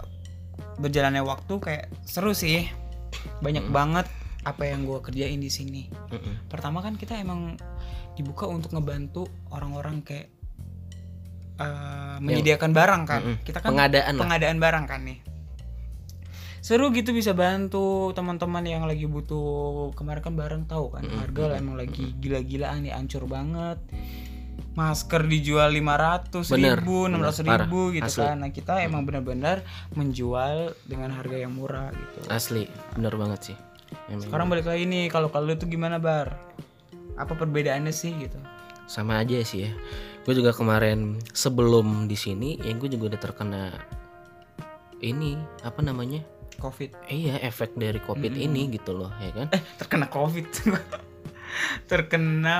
berjalannya 0.75 1.21
waktu 1.21 1.53
kayak 1.55 1.85
seru 2.03 2.31
sih. 2.31 2.67
Banyak 3.39 3.69
Hmm. 3.69 3.73
banget 3.73 4.07
apa 4.43 4.67
yang 4.67 4.83
gue 4.83 4.99
kerjain 4.99 5.39
di 5.39 5.47
sini. 5.47 5.87
Mm-mm. 6.09 6.51
pertama 6.51 6.79
kan 6.79 6.93
kita 6.93 7.15
emang 7.15 7.55
dibuka 8.13 8.43
untuk 8.43 8.75
ngebantu 8.75 9.23
orang-orang 9.49 10.03
kayak 10.03 10.27
eh, 11.55 12.17
menyediakan 12.19 12.71
barang 12.71 13.03
kan. 13.05 13.21
Mm-mm. 13.21 13.37
kita 13.41 13.61
kan 13.61 13.71
pengadaan 13.71 14.13
lah. 14.13 14.21
pengadaan 14.21 14.57
barang 14.59 14.85
kan 14.85 15.01
nih 15.01 15.19
seru 16.63 16.95
gitu 16.95 17.11
bisa 17.11 17.35
bantu 17.35 18.15
teman-teman 18.15 18.63
yang 18.63 18.87
lagi 18.87 19.03
butuh 19.03 19.91
kemarin 19.93 20.23
kan 20.23 20.33
barang 20.33 20.63
tahu 20.65 20.95
kan 20.95 21.03
Mm-mm. 21.03 21.19
harga 21.19 21.43
lah 21.51 21.57
emang 21.59 21.75
lagi 21.75 22.15
gila-gilaan 22.17 22.87
nih 22.87 22.95
ancur 22.95 23.27
banget 23.27 23.83
masker 24.73 25.27
dijual 25.27 25.69
500 25.69 26.33
Bener, 26.49 26.79
ribu, 26.81 27.05
bener, 27.05 27.29
600 27.29 27.45
parah, 27.45 27.67
ribu 27.67 27.81
gitu 27.93 28.09
asli. 28.09 28.23
kan. 28.25 28.35
Nah 28.41 28.49
kita 28.49 28.73
emang 28.81 29.05
benar-benar 29.05 29.61
menjual 29.93 30.73
dengan 30.89 31.13
harga 31.13 31.37
yang 31.37 31.53
murah 31.53 31.93
gitu. 31.93 32.19
asli 32.31 32.65
bener 32.95 33.13
banget 33.13 33.53
sih 33.53 33.57
Emang 34.09 34.25
Sekarang 34.25 34.47
balik 34.49 34.65
lagi 34.65 34.89
nih, 34.89 35.05
kalau 35.05 35.29
kalau 35.29 35.53
itu 35.53 35.69
gimana 35.69 36.01
bar? 36.01 36.33
Apa 37.13 37.37
perbedaannya 37.37 37.93
sih 37.93 38.09
gitu? 38.17 38.39
sama 38.83 39.21
aja 39.23 39.39
sih 39.41 39.63
ya 39.63 39.71
gue 40.23 40.33
juga 40.35 40.51
kemarin 40.51 41.15
sebelum 41.31 42.03
di 42.03 42.19
sini 42.19 42.59
ya 42.59 42.75
gue 42.75 42.91
juga 42.91 43.15
udah 43.15 43.21
terkena 43.21 43.63
ini 44.99 45.39
apa 45.63 45.79
namanya 45.79 46.19
Covid. 46.63 46.89
iya 47.07 47.35
efek 47.41 47.75
dari 47.75 47.99
covid 47.99 48.31
Mm-mm. 48.31 48.45
ini 48.45 48.61
gitu 48.71 48.95
loh 48.95 49.11
ya 49.17 49.31
kan 49.33 49.47
Eh 49.51 49.61
terkena 49.75 50.07
Covid. 50.07 50.47
terkena 51.85 52.55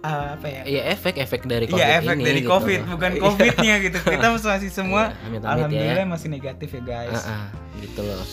eh, 0.00 0.28
apa 0.34 0.46
ya? 0.48 0.62
iya 0.64 0.82
efek 0.88 1.18
efek 1.18 1.44
dari 1.44 1.66
covid 1.66 1.84
Iya 1.84 2.00
efek 2.00 2.16
ini 2.16 2.24
dari 2.24 2.40
gitu 2.40 2.50
Covid, 2.50 2.80
loh. 2.80 2.90
bukan 2.96 3.10
Iya. 3.12 3.22
Covidnya 3.22 3.74
gitu. 3.78 3.98
Kita 4.00 4.26
masih 4.34 4.72
semua, 4.72 5.02
Iya, 5.20 5.36
ya. 5.36 5.44
alhamdulillah 5.44 6.06
masih 6.08 6.28
negatif 6.28 6.68
ya 6.72 6.82
guys. 6.82 7.20
Ah, 7.20 7.28
ah, 7.28 7.46
gitu 7.78 8.00
loh 8.00 8.24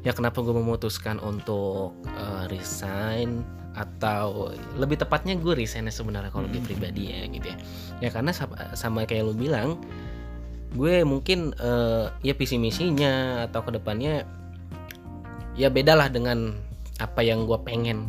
ya 0.00 0.14
kenapa 0.14 0.38
gue 0.38 0.54
memutuskan 0.54 1.18
untuk 1.18 1.98
eh, 2.06 2.44
resign 2.46 3.42
atau 3.74 4.54
lebih 4.78 4.96
tepatnya 4.96 5.34
gue 5.34 5.52
resign 5.52 5.90
sebenarnya 5.90 6.30
kalau 6.30 6.46
gue 6.46 6.56
Mm. 6.56 6.64
pribadi 6.64 7.02
ya 7.10 7.26
gitu 7.26 7.46
ya 7.50 7.56
ya 7.98 8.08
karena 8.08 8.30
sama, 8.72 9.02
kayak 9.02 9.26
lu 9.26 9.34
bilang 9.34 9.82
gue 10.72 11.02
mungkin 11.02 11.50
eh, 11.52 12.06
ya 12.22 12.32
visi 12.32 12.54
misinya 12.54 13.44
atau 13.44 13.60
ke 13.60 13.74
depannya 13.74 14.22
ya 15.56 15.68
beda 15.68 15.92
lah 15.92 16.08
dengan 16.08 16.54
apa 16.96 17.20
yang 17.20 17.44
gue 17.44 17.58
pengen 17.60 18.08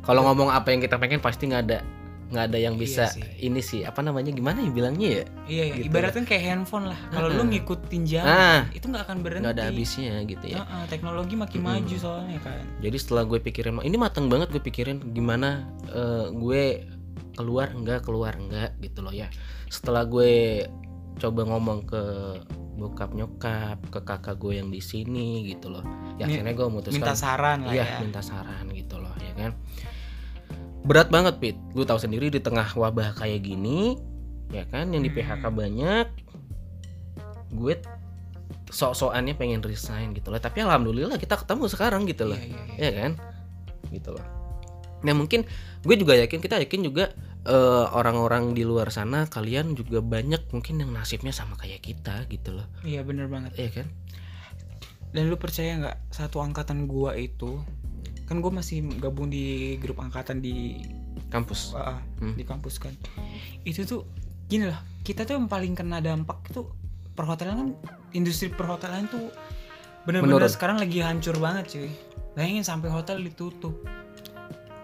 kalau 0.00 0.24
ngomong 0.24 0.48
apa 0.48 0.70
yang 0.70 0.80
kita 0.80 0.96
pengen 0.96 1.18
pasti 1.18 1.44
nggak 1.44 1.64
ada 1.64 1.80
nggak 2.28 2.44
ada 2.44 2.58
yang 2.60 2.76
Iya 2.76 2.80
bisa 2.80 3.04
sih. 3.08 3.24
ini 3.40 3.56
sih 3.58 3.80
apa 3.82 4.00
namanya 4.00 4.28
gimana 4.28 4.60
ya 4.60 4.68
bilangnya 4.68 5.08
ya 5.08 5.24
Iya, 5.48 5.64
iya. 5.64 5.64
Gitu. 5.74 5.88
ibaratnya 5.88 6.22
kayak 6.22 6.44
handphone 6.44 6.84
lah. 6.86 7.00
Kalau 7.08 7.28
lu 7.30 7.40
Ah. 7.40 7.46
ngikutin 7.46 8.02
zaman, 8.04 8.28
Ah. 8.30 8.60
itu 8.68 8.84
nggak 8.84 9.04
akan 9.08 9.18
berhenti. 9.18 9.42
nggak 9.42 9.54
ada 9.56 9.64
habisnya 9.64 10.12
gitu 10.22 10.44
ya 10.46 10.60
ah, 10.62 10.84
teknologi 10.86 11.34
makin 11.34 11.58
Mm-mm. 11.58 11.72
maju 11.80 11.96
soalnya 11.96 12.36
kan. 12.38 12.60
jadi 12.78 12.96
setelah 13.00 13.24
gue 13.24 13.40
pikirin 13.40 13.80
ini 13.80 13.96
matang 13.96 14.28
banget 14.28 14.48
gue 14.50 14.60
pikirin 14.60 15.00
gimana 15.08 15.64
eh, 15.88 16.28
gue 16.30 16.84
keluar 17.32 17.72
enggak 17.72 18.04
keluar 18.04 18.36
enggak 18.36 18.76
gitu 18.78 19.00
loh 19.00 19.14
ya 19.14 19.32
setelah 19.66 20.04
gue 20.04 20.68
coba 21.16 21.40
ngomong 21.44 21.80
ke 21.82 22.02
bokap 22.78 23.10
nyokap 23.10 23.82
ke 23.90 24.00
kakak 24.06 24.38
gue 24.38 24.62
yang 24.62 24.70
di 24.70 24.78
sini 24.78 25.42
gitu 25.50 25.68
loh. 25.68 25.82
Ya 26.16 26.30
akhirnya 26.30 26.54
gue 26.54 26.66
memutuskan 26.70 27.02
Minta 27.02 27.14
saran 27.18 27.66
lah 27.66 27.74
iya 27.74 27.84
ya. 27.84 27.98
minta 27.98 28.22
saran 28.22 28.70
gitu 28.70 28.96
loh 28.96 29.10
ya 29.18 29.32
kan. 29.34 29.50
Berat 30.86 31.10
banget 31.10 31.42
pit. 31.42 31.56
Gue 31.74 31.82
tahu 31.82 31.98
sendiri 31.98 32.30
di 32.30 32.38
tengah 32.38 32.70
wabah 32.70 33.18
kayak 33.18 33.42
gini 33.42 33.98
ya 34.48 34.64
kan 34.70 34.88
yang 34.94 35.02
di 35.02 35.10
Hmm. 35.10 35.18
PHK 35.42 35.44
banyak 35.50 36.06
gue 37.52 37.74
sok-sokannya 38.68 39.34
pengen 39.34 39.60
resign 39.60 40.14
gitu 40.14 40.30
loh. 40.30 40.38
Tapi 40.38 40.62
alhamdulillah 40.62 41.18
kita 41.18 41.34
ketemu 41.36 41.64
sekarang 41.66 42.06
gitu 42.06 42.28
loh. 42.30 42.38
Iya, 42.38 42.46
iya, 42.46 42.62
iya. 42.78 42.78
ya 42.78 42.90
kan? 43.02 43.12
Gitu 43.90 44.10
loh. 44.12 44.24
Nah 45.02 45.14
mungkin 45.14 45.44
gue 45.82 45.96
juga 45.98 46.14
yakin 46.14 46.38
kita 46.38 46.62
yakin 46.62 46.80
juga 46.86 47.10
eh, 47.48 47.56
orang-orang 47.90 48.52
di 48.52 48.62
luar 48.62 48.88
sana 48.88 49.24
kalian 49.24 49.72
juga 49.72 49.98
banyak 49.98 50.48
mungkin 50.48 50.78
yang 50.78 50.92
nasibnya 50.92 51.32
sama 51.32 51.56
kayak 51.56 51.80
kita 51.80 52.28
gitu 52.28 52.52
loh 52.52 52.68
Iya 52.82 53.00
bener 53.02 53.26
banget. 53.26 53.56
ya 53.56 53.70
kan 53.72 53.88
Dan 55.08 55.26
lu 55.26 55.36
percaya 55.36 55.72
nggak 55.74 56.12
satu 56.12 56.38
angkatan 56.38 56.84
gua 56.84 57.16
itu 57.16 57.64
kan 58.22 58.38
gue 58.38 58.52
masih 58.52 58.84
gabung 59.00 59.26
di 59.26 59.44
grup 59.76 59.98
angkatan 59.98 60.38
di 60.38 60.84
kampus 61.26 61.72
ah, 61.72 61.96
Hmm. 62.20 62.36
di 62.36 62.44
kampus 62.44 62.76
kan. 62.76 62.92
Itu 63.64 63.82
tuh 63.82 64.04
gini 64.44 64.64
loh, 64.64 64.76
kita 65.00 65.24
tuh 65.24 65.32
yang 65.34 65.48
paling 65.48 65.72
kena 65.72 65.98
dampak 65.98 66.44
itu 66.46 66.68
perhotelan 67.10 67.56
kan 67.56 67.68
industri 68.12 68.48
perhotelan 68.48 69.08
tuh 69.08 69.32
bener-bener 70.04 70.40
Menurun. 70.40 70.48
sekarang 70.50 70.76
lagi 70.76 71.00
hancur 71.00 71.36
banget 71.36 71.64
cuy. 71.70 71.88
Bayangin 72.32 72.62
sampai 72.62 72.88
hotel 72.88 73.18
ditutup. 73.18 73.80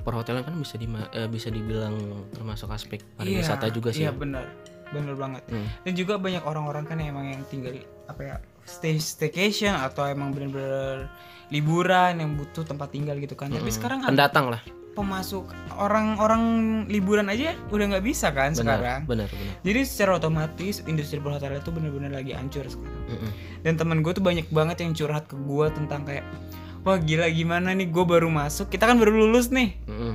Perhotelan 0.04 0.44
kan 0.44 0.54
bisa 0.54 0.76
di 0.76 0.86
bisa 1.26 1.48
dibilang 1.48 1.96
termasuk 2.30 2.68
aspek 2.70 3.00
pariwisata 3.16 3.72
juga 3.72 3.90
sih 3.90 4.04
Iya 4.04 4.12
ya. 4.12 4.14
bener, 4.14 4.44
bener 4.92 5.14
banget. 5.16 5.42
Hmm. 5.48 5.66
Dan 5.82 5.92
juga 5.96 6.20
banyak 6.20 6.44
orang-orang 6.44 6.84
kan 6.84 6.96
yang 7.00 7.16
emang 7.16 7.26
yang 7.32 7.42
tinggal 7.48 7.74
apa 8.04 8.20
ya 8.20 8.36
stay 8.68 9.00
staycation 9.00 9.72
atau 9.72 10.04
emang 10.04 10.36
bener-bener 10.36 11.08
liburan 11.48 12.20
yang 12.20 12.36
butuh 12.36 12.62
tempat 12.62 12.92
tinggal 12.92 13.16
gitu 13.16 13.32
kan. 13.32 13.48
Tapi 13.48 13.64
Mm-mm. 13.64 13.74
sekarang 13.74 13.98
pendatang 14.04 14.52
lah 14.52 14.60
pemasuk 14.94 15.50
orang-orang 15.74 16.42
liburan 16.86 17.26
aja 17.26 17.58
udah 17.74 17.98
nggak 17.98 18.06
bisa 18.06 18.30
kan 18.30 18.54
sekarang. 18.54 19.02
benar 19.10 19.26
benar 19.26 19.28
benar 19.28 19.54
Jadi 19.66 19.80
secara 19.82 20.22
otomatis 20.22 20.86
industri 20.86 21.18
perhotelan 21.18 21.58
itu 21.58 21.74
bener-bener 21.74 22.14
lagi 22.14 22.30
hancur 22.30 22.62
sekarang. 22.62 23.02
Mm-mm. 23.10 23.30
Dan 23.66 23.74
temen 23.74 23.98
gue 24.06 24.12
tuh 24.14 24.22
banyak 24.22 24.46
banget 24.54 24.86
yang 24.86 24.94
curhat 24.94 25.26
ke 25.26 25.34
gue 25.34 25.66
tentang 25.74 26.06
kayak 26.06 26.22
wah 26.84 26.96
gila 26.96 27.26
gimana 27.26 27.72
nih 27.72 27.88
gue 27.88 28.04
baru 28.04 28.28
masuk. 28.28 28.68
Kita 28.68 28.84
kan 28.84 28.96
baru 28.96 29.12
lulus 29.18 29.48
nih. 29.48 29.74
Mm-mm. 29.84 30.14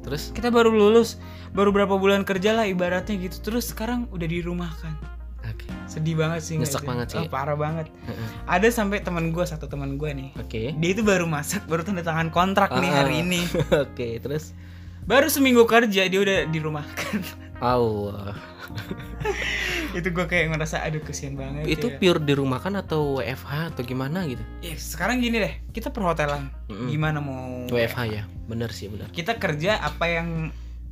terus 0.00 0.30
Kita 0.30 0.48
baru 0.48 0.68
lulus, 0.68 1.20
baru 1.50 1.70
berapa 1.70 1.92
bulan 1.94 2.22
kerja 2.22 2.52
lah 2.52 2.64
ibaratnya 2.64 3.16
gitu. 3.18 3.36
Terus 3.42 3.68
sekarang 3.68 4.08
udah 4.08 4.24
dirumahkan. 4.24 4.96
oke 5.40 5.66
Sedih 5.84 6.14
banget 6.14 6.40
sih. 6.40 6.56
Nyesek 6.56 6.84
banget 6.84 7.06
sih. 7.10 7.18
Oh, 7.18 7.26
parah 7.26 7.52
banget. 7.52 7.88
Heeh. 8.04 8.28
Ada 8.46 8.68
sampai 8.70 9.00
teman 9.00 9.28
gue 9.30 9.42
satu 9.42 9.66
teman 9.66 9.96
gue 9.96 10.10
nih. 10.10 10.30
oke 10.36 10.62
Dia 10.74 10.90
itu 10.90 11.00
baru 11.00 11.24
masak, 11.24 11.64
baru 11.64 11.82
tanda 11.82 12.00
tangan 12.00 12.28
kontrak 12.28 12.72
nih 12.72 12.88
Ah. 12.88 12.96
hari 13.00 13.20
ini. 13.20 13.40
oke 13.84 14.08
terus 14.20 14.52
Baru 15.00 15.26
seminggu 15.26 15.64
kerja 15.64 16.06
dia 16.06 16.20
udah 16.20 16.38
dirumahkan. 16.46 17.18
Allah 17.58 18.36
itu 19.98 20.08
gue 20.10 20.26
kayak 20.26 20.54
ngerasa 20.54 20.82
aduh 20.86 21.02
kesian 21.02 21.34
banget 21.34 21.66
itu 21.66 21.90
ya. 21.90 21.96
pure 21.98 22.20
dirumahkan 22.22 22.78
atau 22.78 23.18
WFH 23.18 23.74
atau 23.74 23.82
gimana 23.82 24.22
gitu 24.26 24.42
Ya, 24.62 24.74
sekarang 24.78 25.18
gini 25.18 25.42
deh 25.42 25.54
kita 25.74 25.90
perhotelan 25.90 26.50
Mm-mm. 26.70 26.88
gimana 26.90 27.18
mau 27.18 27.66
WFH 27.68 28.00
ya 28.06 28.22
bener 28.46 28.70
sih 28.70 28.86
bener 28.86 29.10
kita 29.10 29.36
kerja 29.38 29.82
apa 29.82 30.06
yang 30.06 30.28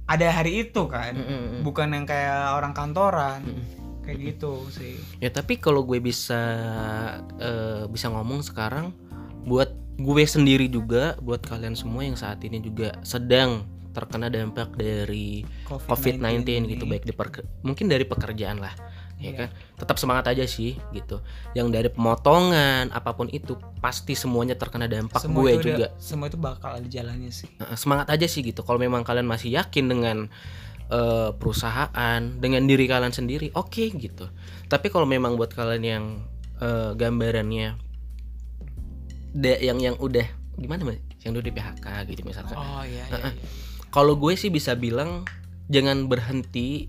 ada 0.08 0.26
hari 0.32 0.66
itu 0.66 0.88
kan 0.88 1.14
Mm-mm. 1.14 1.62
bukan 1.62 1.94
yang 1.94 2.04
kayak 2.08 2.56
orang 2.58 2.72
kantoran 2.74 3.44
Mm-mm. 3.44 4.02
kayak 4.02 4.18
gitu 4.34 4.66
sih 4.72 4.98
ya 5.22 5.30
tapi 5.30 5.60
kalau 5.60 5.86
gue 5.86 6.02
bisa 6.02 6.40
eh, 7.38 7.84
bisa 7.86 8.10
ngomong 8.10 8.42
sekarang 8.42 8.90
buat 9.46 9.70
gue 9.98 10.24
sendiri 10.26 10.70
juga 10.70 11.18
buat 11.18 11.42
kalian 11.42 11.74
semua 11.74 12.06
yang 12.06 12.14
saat 12.14 12.38
ini 12.46 12.62
juga 12.62 12.94
sedang 13.02 13.66
terkena 13.98 14.30
dampak 14.30 14.70
dari 14.78 15.42
COVID-19 15.66 16.46
gitu 16.70 16.86
ini. 16.86 16.90
baik 16.94 17.04
di 17.04 17.14
mungkin 17.66 17.90
dari 17.90 18.06
pekerjaan 18.06 18.62
lah 18.62 18.70
ya 19.18 19.34
Iya. 19.34 19.34
kan 19.34 19.48
tetap 19.74 19.96
semangat 19.98 20.30
aja 20.30 20.46
sih 20.46 20.78
gitu 20.94 21.18
yang 21.50 21.74
dari 21.74 21.90
pemotongan 21.90 22.94
apa 22.94 23.18
pun 23.18 23.26
itu 23.26 23.58
pasti 23.82 24.14
semuanya 24.14 24.54
terkena 24.54 24.86
dampak 24.86 25.18
semua 25.18 25.42
gue 25.42 25.58
juga 25.58 25.90
udah- 25.90 25.92
semua 25.98 26.30
itu 26.30 26.38
bakal 26.38 26.78
ada 26.78 26.86
jalannya 26.86 27.34
sih 27.34 27.50
semangat 27.74 28.14
aja 28.14 28.30
sih 28.30 28.46
gitu 28.46 28.62
kalau 28.62 28.78
memang 28.78 29.02
kalian 29.02 29.26
masih 29.26 29.58
yakin 29.58 29.90
dengan 29.90 30.30
eh, 30.88 31.30
perusahaan 31.34 32.22
dengan 32.38 32.62
diri 32.64 32.86
kalian 32.86 33.10
sendiri 33.10 33.50
oke 33.58 33.90
gitu 33.90 34.30
tapi 34.70 34.86
kalau 34.86 35.04
memang 35.04 35.34
buat 35.34 35.50
kalian 35.50 35.82
yang 35.82 36.04
eh, 36.62 36.94
gambarannya 36.94 37.74
yang 39.58 39.78
yang 39.78 39.96
udah 39.98 40.26
gimana 40.54 40.82
mas 40.86 40.98
yang 41.26 41.34
udah 41.34 41.42
di 41.42 41.52
PHK 41.52 41.86
gitu 42.08 42.22
misalkan 42.22 42.54
oh 42.54 42.82
iya, 42.86 43.02
iya, 43.04 43.14
Heeh. 43.18 43.32
iya. 43.34 43.46
Kalau 43.98 44.14
gue 44.14 44.38
sih 44.38 44.46
bisa 44.46 44.78
bilang 44.78 45.26
jangan 45.66 46.06
berhenti 46.06 46.86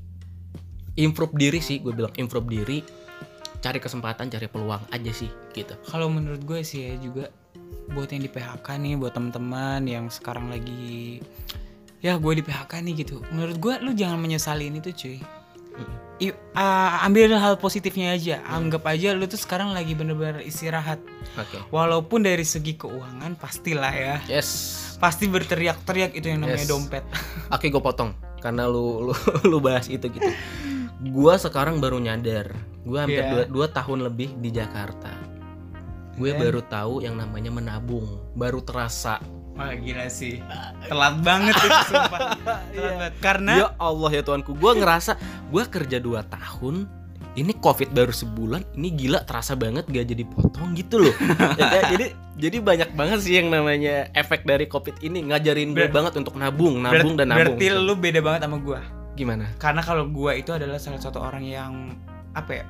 improve 0.93 1.33
diri 1.33 1.57
sih 1.57 1.81
gue 1.81 1.89
bilang 1.89 2.13
improve 2.21 2.45
diri 2.45 2.85
cari 3.65 3.81
kesempatan 3.81 4.29
cari 4.29 4.45
peluang 4.45 4.85
aja 4.93 5.09
sih 5.09 5.25
gitu 5.57 5.73
Kalau 5.89 6.05
menurut 6.13 6.45
gue 6.45 6.61
sih 6.61 6.85
ya 6.85 7.01
juga 7.01 7.33
buat 7.89 8.13
yang 8.13 8.21
di 8.21 8.29
PHK 8.29 8.77
nih, 8.77 8.93
buat 9.01 9.17
teman-teman 9.17 9.89
yang 9.89 10.05
sekarang 10.13 10.53
lagi 10.53 11.17
ya 11.97 12.21
gue 12.21 12.33
di 12.37 12.45
PHK 12.45 12.77
nih 12.85 12.93
gitu. 13.01 13.25
Menurut 13.33 13.57
gue 13.57 13.73
lu 13.81 13.97
jangan 13.97 14.21
menyesali 14.21 14.69
ini 14.69 14.77
tuh 14.77 14.93
cuy. 14.93 15.17
I- 16.19 16.35
ah, 16.51 16.99
ambil 17.01 17.31
hal 17.31 17.55
positifnya 17.55 18.11
aja. 18.11 18.43
Anggap 18.43 18.83
aja 18.85 19.11
lu 19.11 19.23
tuh 19.23 19.35
sekarang 19.35 19.71
lagi 19.71 19.93
bener-bener 19.93 20.41
istirahat. 20.41 20.99
oke 21.33 21.69
Walaupun 21.69 22.21
dari 22.21 22.43
segi 22.43 22.75
keuangan 22.75 23.35
pastilah 23.35 23.91
ya. 23.91 24.15
yes 24.25 24.75
Pasti 24.97 25.25
berteriak-teriak 25.25 26.11
itu 26.11 26.27
yang 26.27 26.43
namanya 26.43 26.59
Yes. 26.59 26.67
dompet. 26.67 27.03
oke 27.55 27.65
gue 27.65 27.79
potong 27.79 28.11
karena 28.37 28.65
lu 28.65 29.07
lu 29.07 29.13
lu 29.49 29.57
bahas 29.59 29.87
itu 29.87 30.07
gitu 30.07 30.27
gue 31.01 31.33
sekarang 31.37 31.79
baru 31.79 31.95
nyadar 31.97 32.51
gue 32.81 32.95
hampir 32.97 33.19
Iya. 33.19 33.31
dua, 33.31 33.43
dua 33.47 33.67
tahun 33.69 34.03
lebih 34.05 34.35
di 34.35 34.47
Jakarta 34.49 35.11
gue 36.15 36.29
Dan- 36.29 36.39
baru 36.41 36.61
tahu 36.61 36.99
yang 36.99 37.15
namanya 37.15 37.47
menabung 37.49 38.03
baru 38.33 38.59
terasa 38.59 39.19
Wah 39.59 39.75
gila 39.75 40.07
sih. 40.07 40.39
Telat 40.87 41.19
banget 41.19 41.51
itu 41.53 41.79
sumpah. 41.85 42.19
Telat 42.39 42.63
banget. 42.71 43.11
Karena 43.19 43.51
ya 43.53 43.67
Allah 43.75 44.09
ya 44.09 44.23
Tuhanku 44.23 44.55
gue 44.55 44.71
ngerasa 44.73 45.19
gue 45.51 45.63
kerja 45.67 45.99
2 45.99 46.15
tahun 46.25 46.75
ini 47.35 47.53
covid 47.55 47.91
baru 47.91 48.09
sebulan 48.09 48.63
ini 48.73 48.89
gila 48.89 49.21
terasa 49.21 49.53
banget 49.53 49.85
gak 49.85 50.07
jadi 50.07 50.23
potong 50.25 50.73
gitu 50.73 50.97
loh 50.99 51.15
Ya 51.61 51.67
kan? 51.69 51.83
jadi 51.93 52.05
jadi 52.35 52.57
banyak 52.59 52.89
banget 52.95 53.19
sih 53.21 53.37
yang 53.37 53.53
namanya 53.53 54.09
efek 54.11 54.43
dari 54.43 54.65
covid 54.65 54.97
ini 54.99 55.27
ngajarin 55.27 55.71
gue 55.71 55.87
Ber- 55.87 55.93
banget 55.93 56.17
untuk 56.17 56.35
nabung 56.35 56.79
nabung 56.79 57.13
dan 57.13 57.29
nabung 57.29 57.59
berarti 57.59 57.67
gitu. 57.67 57.79
lu 57.79 57.93
beda 57.93 58.19
banget 58.19 58.41
sama 58.43 58.57
gua. 58.57 58.79
gimana 59.13 59.45
Karena 59.55 59.83
kalau 59.83 60.07
gua 60.07 60.31
itu 60.33 60.49
adalah 60.49 60.79
salah 60.79 60.99
satu 60.99 61.19
orang 61.19 61.43
yang 61.43 61.73
apa 62.31 62.51
ya? 62.55 62.65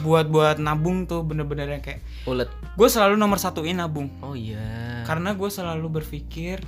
Buat 0.00 0.26
buat 0.26 0.56
nabung 0.56 1.04
tuh 1.04 1.22
bener-bener 1.22 1.68
yang 1.68 1.82
kayak 1.82 2.00
ulet 2.24 2.48
gue 2.74 2.88
selalu 2.88 3.14
nomor 3.14 3.36
satuin 3.36 3.76
nabung. 3.76 4.10
oh 4.18 4.32
iya 4.32 5.02
Karena 5.04 5.30
gue 5.32 5.46
selalu 5.46 6.02
berpikir 6.02 6.58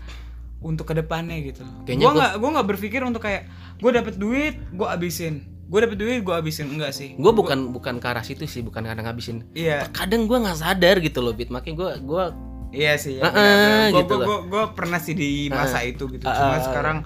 untuk 0.57 0.87
ke 0.87 0.95
depannya 0.95 1.37
gitu. 1.43 1.63
Gue 1.83 1.97
gua- 1.97 2.15
nggak 2.15 2.33
gue 2.37 2.51
nggak 2.53 2.69
berpikir 2.69 3.01
untuk 3.03 3.21
kayak 3.21 3.49
gue 3.77 3.91
dapet 3.91 4.15
duit 4.17 4.55
gue 4.71 4.87
abisin. 4.87 5.43
Gue 5.67 5.83
dapet 5.83 5.99
duit 5.99 6.23
gue 6.23 6.31
abisin 6.31 6.71
enggak 6.71 6.95
sih. 6.95 7.15
gue 7.15 7.33
bukan 7.33 7.75
bukan 7.75 7.99
ke 7.99 8.07
arah 8.07 8.23
situ 8.23 8.47
sih 8.47 8.63
bukan 8.63 8.83
karena 8.83 9.03
ngabisin 9.03 9.43
Iya 9.51 9.91
kadang 9.91 10.25
gue 10.25 10.39
nggak 10.39 10.57
sadar 10.57 11.01
gitu 11.01 11.19
loh 11.19 11.33
bit 11.33 11.51
makanya 11.51 11.75
gue 11.75 11.91
gue 12.07 12.25
iya 12.73 12.95
sih. 12.95 13.19
Ya, 13.19 13.27
Heeh, 13.27 13.91
gue 13.91 14.01
gitu 14.01 14.15
gue 14.17 14.39
gue 14.47 14.65
pernah 14.73 14.99
sih 14.99 15.13
di 15.13 15.49
masa 15.49 15.83
itu 15.83 16.07
gitu. 16.07 16.23
Cuma 16.23 16.55
Heeh. 16.55 16.63
sekarang 16.63 16.99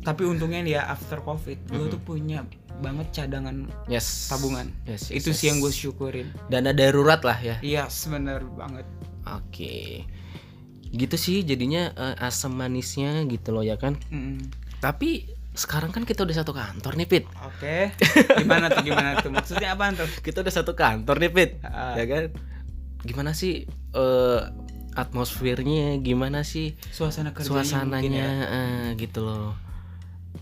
tapi 0.00 0.22
untungnya 0.22 0.62
ya 0.62 0.82
after 0.86 1.18
covid 1.18 1.58
gue 1.66 1.86
tuh 1.90 1.98
punya 1.98 2.46
banget 2.78 3.06
cadangan 3.10 3.66
yes 3.86 4.28
tabungan. 4.28 4.68
Yes, 4.84 5.08
yes, 5.08 5.18
itu 5.18 5.30
yes. 5.30 5.36
sih 5.36 5.46
yang 5.46 5.58
gue 5.58 5.70
syukurin. 5.70 6.28
dana 6.46 6.70
darurat 6.70 7.20
lah 7.20 7.38
ya 7.38 7.56
Iya 7.58 7.88
sebenar 7.88 8.44
banget. 8.50 8.84
oke 9.24 10.04
gitu 10.88 11.16
sih 11.16 11.42
jadinya 11.42 11.90
eh, 11.90 12.16
asam 12.20 12.52
manisnya 12.52 13.24
gitu 13.24 13.50
loh 13.50 13.60
ya 13.60 13.74
kan 13.74 13.98
Mm. 14.06 14.38
tapi 14.78 15.26
sekarang 15.52 15.88
kan 15.88 16.04
kita 16.04 16.20
udah 16.22 16.36
satu 16.36 16.52
kantor 16.52 16.92
nih 16.94 17.06
Pit 17.06 17.24
Oke. 17.42 17.88
Gimana 18.36 18.68
tuh 18.68 18.84
gimana 18.84 19.16
tuh? 19.16 19.32
Maksudnya 19.32 19.72
apaan 19.72 19.96
tuh? 19.96 20.04
kita 20.22 20.40
udah 20.40 20.52
satu 20.52 20.72
kantor 20.72 21.16
nih 21.18 21.30
Pit 21.30 21.50
Ah. 21.60 21.96
ya 21.96 22.04
kan 22.04 22.24
gimana 23.00 23.32
sih 23.32 23.64
eh, 23.90 24.40
atmosfernya 24.94 25.96
gimana 25.98 26.40
sih 26.42 26.76
Suasana 26.86 27.30
kerjanya 27.30 27.52
mungkin 27.82 28.12
suasananya 28.12 28.26
ya. 28.26 28.46
eh, 28.48 28.86
gitu 28.96 29.20
loh 29.20 29.52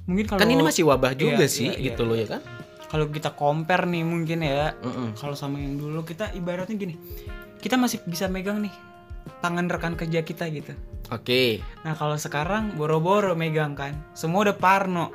Mungkin 0.05 0.25
kalau 0.27 0.41
kan 0.41 0.49
ini 0.49 0.61
masih 0.61 0.85
wabah 0.85 1.13
juga 1.13 1.45
Iya, 1.45 1.49
sih 1.49 1.69
iya, 1.69 1.77
iya. 1.77 1.85
gitu 1.91 2.05
loh 2.05 2.15
ya 2.15 2.29
kan 2.29 2.43
kalau 2.87 3.09
kita 3.09 3.33
compare 3.33 3.85
nih 3.85 4.05
mungkin 4.05 4.39
ya 4.41 4.77
Mm-mm. 4.79 5.17
kalau 5.17 5.35
sama 5.35 5.59
yang 5.59 5.75
dulu 5.75 6.05
kita 6.05 6.31
ibaratnya 6.31 6.77
gini 6.77 6.95
kita 7.59 7.75
masih 7.75 7.99
bisa 8.05 8.29
megang 8.29 8.63
nih 8.63 8.71
tangan 9.41 9.67
rekan 9.67 9.97
kerja 9.97 10.21
kita 10.21 10.47
gitu 10.49 10.77
oke 11.09 11.59
nah 11.83 11.97
kalau 11.97 12.15
sekarang 12.15 12.77
boro-boro 12.77 13.33
megang 13.33 13.73
kan 13.73 13.97
semua 14.13 14.47
udah 14.47 14.55
parno 14.55 15.11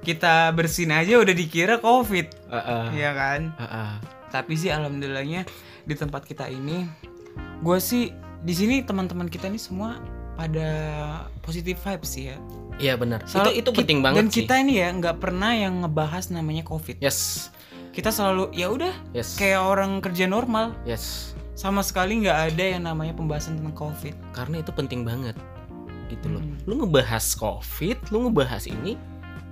kita 0.00 0.48
bersin 0.52 0.92
aja 0.92 1.18
udah 1.18 1.34
dikira 1.34 1.76
covid 1.76 2.30
Heeh. 2.48 2.86
ya 2.94 3.10
kan 3.12 3.52
Heeh. 3.52 3.90
tapi 4.30 4.54
sih 4.54 4.70
alhamdulillahnya 4.70 5.44
di 5.82 5.94
tempat 5.94 6.24
kita 6.24 6.46
ini 6.46 6.88
gue 7.60 7.78
sih 7.78 8.14
di 8.40 8.54
sini 8.54 8.80
teman-teman 8.80 9.28
kita 9.28 9.48
nih 9.48 9.60
semua 9.60 10.00
pada 10.34 10.68
positive 11.40 11.78
vibes 11.78 12.10
sih 12.10 12.30
ya 12.30 12.38
Iya 12.74 12.98
benar. 12.98 13.22
Itu 13.22 13.54
itu 13.54 13.70
penting 13.70 14.02
banget 14.02 14.18
dan 14.18 14.26
sih. 14.28 14.42
kita 14.42 14.58
ini 14.58 14.82
ya 14.82 14.90
nggak 14.90 15.22
pernah 15.22 15.54
yang 15.54 15.86
ngebahas 15.86 16.26
namanya 16.28 16.66
covid 16.66 16.98
Yes. 16.98 17.48
kita 17.94 18.10
selalu 18.10 18.50
ya 18.50 18.66
udah 18.66 18.90
Yes. 19.14 19.38
kayak 19.38 19.62
orang 19.62 20.02
kerja 20.02 20.26
normal 20.26 20.74
Yes. 20.82 21.38
sama 21.54 21.86
sekali 21.86 22.26
nggak 22.26 22.50
ada 22.50 22.64
yang 22.66 22.82
namanya 22.82 23.14
pembahasan 23.14 23.62
tentang 23.62 23.78
covid 23.78 24.14
Karena 24.34 24.58
itu 24.58 24.74
penting 24.74 25.06
banget. 25.06 25.38
Gitu 26.10 26.26
loh. 26.28 26.42
Mm. 26.42 26.66
Lu 26.66 26.74
ngebahas 26.76 27.24
Covid, 27.32 27.96
lu 28.10 28.26
ngebahas 28.26 28.66
ini 28.66 28.98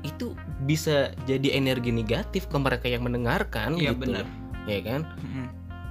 itu 0.02 0.34
bisa 0.60 1.14
jadi 1.24 1.54
energi 1.54 1.94
negatif 1.94 2.50
ke 2.50 2.56
mereka 2.58 2.90
yang 2.90 3.06
mendengarkan 3.06 3.78
Iya, 3.78 3.94
gitu. 3.94 4.02
benar. 4.02 4.26
Ya 4.66 4.82
kan? 4.82 5.06
Mm-mm. 5.16 5.46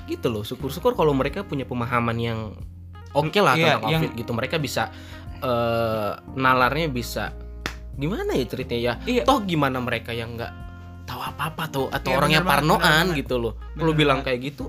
Gitu 0.06 0.28
loh. 0.28 0.44
Syukur-syukur 0.44 0.94
kalau 0.94 1.16
mereka 1.16 1.42
punya 1.42 1.64
pemahaman 1.64 2.20
yang 2.20 2.40
oke 3.14 3.38
lah 3.38 3.54
Iya, 3.54 3.76
tentang 3.76 3.90
yang- 3.90 4.02
Covid 4.02 4.12
gitu. 4.16 4.32
Mereka 4.34 4.56
bisa 4.58 4.84
eh, 5.38 6.12
nalarnya 6.36 6.88
bisa 6.88 7.34
gimana 7.94 8.32
ya 8.32 8.46
ceritanya 8.46 8.82
ya? 8.82 8.94
Iya. 9.04 9.24
Toh 9.24 9.42
gimana 9.42 9.78
mereka 9.78 10.12
yang 10.12 10.34
nggak 10.34 10.54
tahu 11.04 11.18
apa-apa 11.20 11.64
tuh 11.68 11.86
atau 11.88 12.08
Iya, 12.08 12.18
orang 12.18 12.32
yang 12.32 12.44
bener 12.44 12.52
banget, 12.54 12.64
bener 12.64 12.78
parnoan 12.78 12.94
banget. 13.06 13.20
gitu 13.20 13.36
loh. 13.38 13.54
Bener 13.72 13.84
Lu 13.84 13.92
bilang 13.92 14.20
banget. 14.20 14.28
kayak 14.32 14.42
gitu 14.54 14.66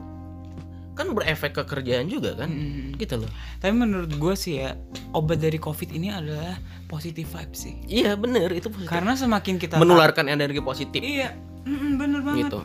kan 0.92 1.09
berefek 1.09 1.52
ke 1.55 1.64
kerjaan 1.66 2.05
juga 2.07 2.37
kan? 2.37 2.48
Mm-mm. 2.48 2.92
Gitu 2.94 3.16
loh. 3.16 3.31
tapi 3.57 3.72
menurut 3.74 4.12
gue 4.12 4.35
sih 4.35 4.59
ya 4.59 4.76
obat 5.11 5.38
dari 5.38 5.57
covid 5.57 5.88
ini 5.88 6.09
adalah 6.09 6.59
positive 6.85 7.24
vibes 7.26 7.59
sih 7.59 7.74
Iya 7.87 8.12
bener 8.14 8.50
itu 8.50 8.68
positif. 8.68 8.90
karena 8.90 9.12
semakin 9.14 9.57
kita 9.57 9.76
menularkan 9.76 10.26
energi 10.26 10.61
positif 10.61 11.00
iya 11.00 11.33
bener 11.64 12.20
banget 12.20 12.44
gitu. 12.46 12.61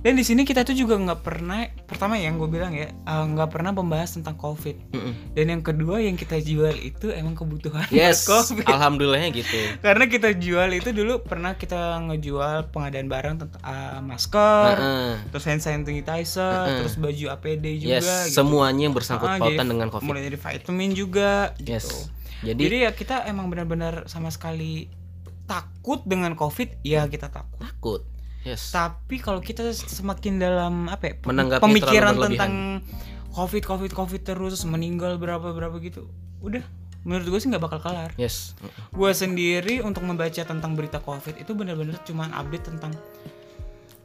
Dan 0.00 0.16
di 0.16 0.24
sini 0.24 0.42
kita 0.42 0.64
tuh 0.64 0.72
juga 0.72 0.96
nggak 0.96 1.20
pernah 1.20 1.60
pertama 1.84 2.16
yang 2.16 2.36
gue 2.36 2.48
bilang 2.48 2.72
ya 2.72 2.88
eh, 2.88 3.24
nggak 3.28 3.52
pernah 3.52 3.70
membahas 3.70 4.16
tentang 4.16 4.34
covid 4.34 4.80
Mm-mm. 4.90 5.36
dan 5.36 5.44
yang 5.46 5.60
kedua 5.60 6.00
yang 6.00 6.16
kita 6.16 6.40
jual 6.40 6.72
itu 6.72 7.12
emang 7.12 7.36
kebutuhan 7.36 7.84
Yes, 7.94 8.24
covid 8.24 8.64
alhamdulillahnya 8.64 9.28
gitu. 9.30 9.56
karena 9.84 10.04
kita 10.08 10.32
jual 10.34 10.72
itu 10.72 10.90
dulu 10.90 11.20
pernah 11.20 11.52
kita 11.54 12.00
ngejual 12.08 12.72
pengadaan 12.72 13.06
barang 13.06 13.34
tentang 13.44 13.60
ah, 13.60 14.00
masker 14.00 14.72
Heeh. 14.74 15.12
terus 15.28 15.44
hand 15.44 15.60
sanitizer 15.60 16.40
Heeh. 16.64 16.78
terus 16.80 16.96
baju 16.96 17.24
APD 17.36 17.64
juga 17.78 18.00
Yes, 18.00 18.08
gitu. 18.32 18.40
semuanya 18.40 18.88
yang 18.88 18.96
bersangkut 18.96 19.28
pautan 19.28 19.52
jadi 19.52 19.68
dengan 19.68 19.88
covid. 19.88 20.06
mulai 20.08 20.22
dari 20.24 20.38
vitamin 20.38 20.90
juga 20.92 21.52
gitu 21.56 21.70
Yes. 21.70 22.08
Jadi, 22.40 22.56
jadi 22.56 22.76
ya 22.88 22.90
kita 22.96 23.28
emang 23.28 23.52
benar-benar 23.52 24.08
sama 24.08 24.32
sekali 24.32 24.88
takut 25.44 26.00
dengan 26.06 26.32
covid 26.32 26.80
ya 26.80 27.04
kita 27.04 27.28
takut 27.28 27.60
takut. 27.60 28.00
Yes. 28.40 28.70
tapi 28.70 29.16
kalau 29.16 29.38
kita 29.38 29.68
semakin 29.70 30.36
dalam 30.36 30.86
apa 30.86 31.04
ya 31.06 31.14
Menanggapi 31.22 31.60
pemikiran 31.60 32.16
tentang 32.16 32.52
covid 33.30 33.62
covid 33.62 33.92
covid 33.92 34.22
terus 34.22 34.64
meninggal 34.64 35.16
berapa 35.16 35.50
berapa 35.50 35.76
gitu 35.78 36.08
udah 36.40 36.64
menurut 37.00 37.26
gue 37.26 37.38
sih 37.38 37.48
nggak 37.48 37.60
bakal 37.62 37.80
kelar 37.80 38.12
Yes. 38.14 38.56
gue 38.90 39.10
sendiri 39.10 39.80
untuk 39.80 40.02
membaca 40.02 40.36
tentang 40.36 40.72
berita 40.72 40.98
covid 40.98 41.36
itu 41.36 41.52
benar-benar 41.52 42.00
cuma 42.02 42.28
update 42.30 42.64
tentang 42.66 42.92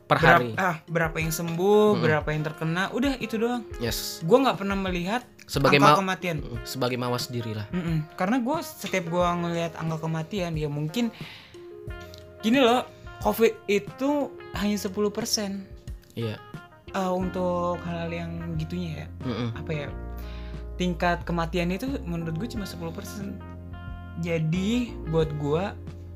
Per 0.06 0.16
berapa, 0.16 0.38
hari. 0.38 0.54
ah, 0.56 0.78
berapa 0.86 1.18
yang 1.18 1.34
sembuh 1.34 1.92
Mm-mm. 1.92 2.04
berapa 2.04 2.30
yang 2.30 2.44
terkena 2.44 2.84
udah 2.92 3.18
itu 3.18 3.36
doang 3.36 3.64
Yes. 3.78 4.20
gue 4.22 4.38
nggak 4.38 4.58
pernah 4.58 4.76
melihat 4.76 5.24
Sebagai 5.46 5.78
angka 5.78 5.92
ma- 5.92 6.00
kematian 6.00 6.38
sebagai 6.62 6.98
mawas 6.98 7.30
diri 7.30 7.54
lah. 7.54 7.70
Karena 8.14 8.38
gue 8.38 8.58
setiap 8.60 9.06
gue 9.06 9.22
ngelihat 9.26 9.78
angka 9.78 10.02
kematian 10.02 10.54
ya 10.54 10.66
mungkin 10.66 11.14
gini 12.42 12.58
loh 12.58 12.82
covid 13.26 13.58
itu 13.66 14.30
hanya 14.54 14.78
10% 14.78 15.66
Iya. 16.14 16.38
uh, 16.94 17.12
untuk 17.12 17.82
hal-hal 17.82 18.08
yang 18.08 18.32
gitunya 18.56 19.04
ya 19.04 19.08
Mm-mm. 19.26 19.50
apa 19.58 19.72
ya 19.74 19.88
tingkat 20.76 21.26
kematian 21.26 21.74
itu 21.74 21.90
menurut 22.06 22.38
gue 22.38 22.48
cuma 22.48 22.64
10% 22.64 22.86
jadi 24.22 24.72
buat 25.10 25.28
gue 25.36 25.64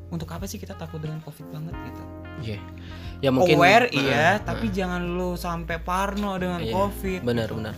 untuk 0.10 0.30
apa 0.30 0.46
sih 0.46 0.56
kita 0.56 0.74
takut 0.74 1.02
dengan 1.02 1.20
covid 1.20 1.50
banget 1.50 1.74
gitu 1.84 2.04
Iya. 2.40 2.56
Ya 3.20 3.36
mungkin 3.36 3.60
aware 3.60 3.92
Heeh, 3.92 4.00
iya 4.00 4.40
heeh. 4.40 4.48
tapi 4.48 4.72
jangan 4.72 5.04
lu 5.04 5.36
sampai 5.36 5.76
parno 5.76 6.40
dengan 6.40 6.64
Iya, 6.64 6.72
covid 6.72 7.20
Benar, 7.20 7.52
gitu. 7.52 7.60
benar. 7.60 7.76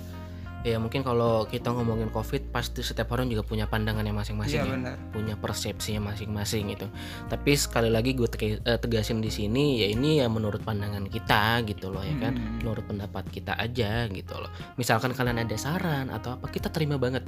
Ya 0.61 0.77
mungkin 0.77 1.01
kalau 1.01 1.43
kita 1.43 1.73
ngomongin 1.73 2.13
covid 2.13 2.53
pasti 2.53 2.85
setiap 2.85 3.09
orang 3.11 3.25
juga 3.27 3.41
punya 3.41 3.65
pandangannya 3.65 4.13
masing-masing 4.13 4.61
iya 4.61 4.69
ya. 4.69 4.73
benar 4.77 4.95
punya 5.09 5.33
persepsinya 5.33 6.13
masing-masing 6.13 6.69
gitu. 6.69 6.85
Tapi 7.27 7.51
sekali 7.55 7.89
lagi 7.89 8.13
gue 8.13 8.29
eh, 8.39 8.77
tegasin 8.77 9.19
di 9.19 9.29
sini 9.29 9.81
ya 9.81 9.87
ini 9.89 10.21
ya 10.21 10.29
menurut 10.29 10.61
pandangan 10.61 11.09
kita 11.09 11.65
gitu 11.65 11.89
loh 11.89 12.01
ya 12.01 12.13
kan, 12.19 12.33
Mm. 12.37 12.61
menurut 12.61 12.85
pendapat 12.85 13.25
kita 13.27 13.57
aja 13.57 14.05
gitu 14.07 14.37
loh. 14.37 14.53
Misalkan 14.77 15.11
kalian 15.11 15.41
ada 15.41 15.57
saran 15.57 16.07
atau 16.07 16.37
apa 16.37 16.45
kita 16.45 16.69
terima 16.69 16.95
banget. 16.95 17.25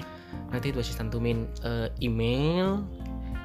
Nanti 0.47 0.69
itu 0.69 0.77
asisten 0.77 1.09
tumin 1.09 1.49
eh, 1.65 1.89
email 1.99 2.85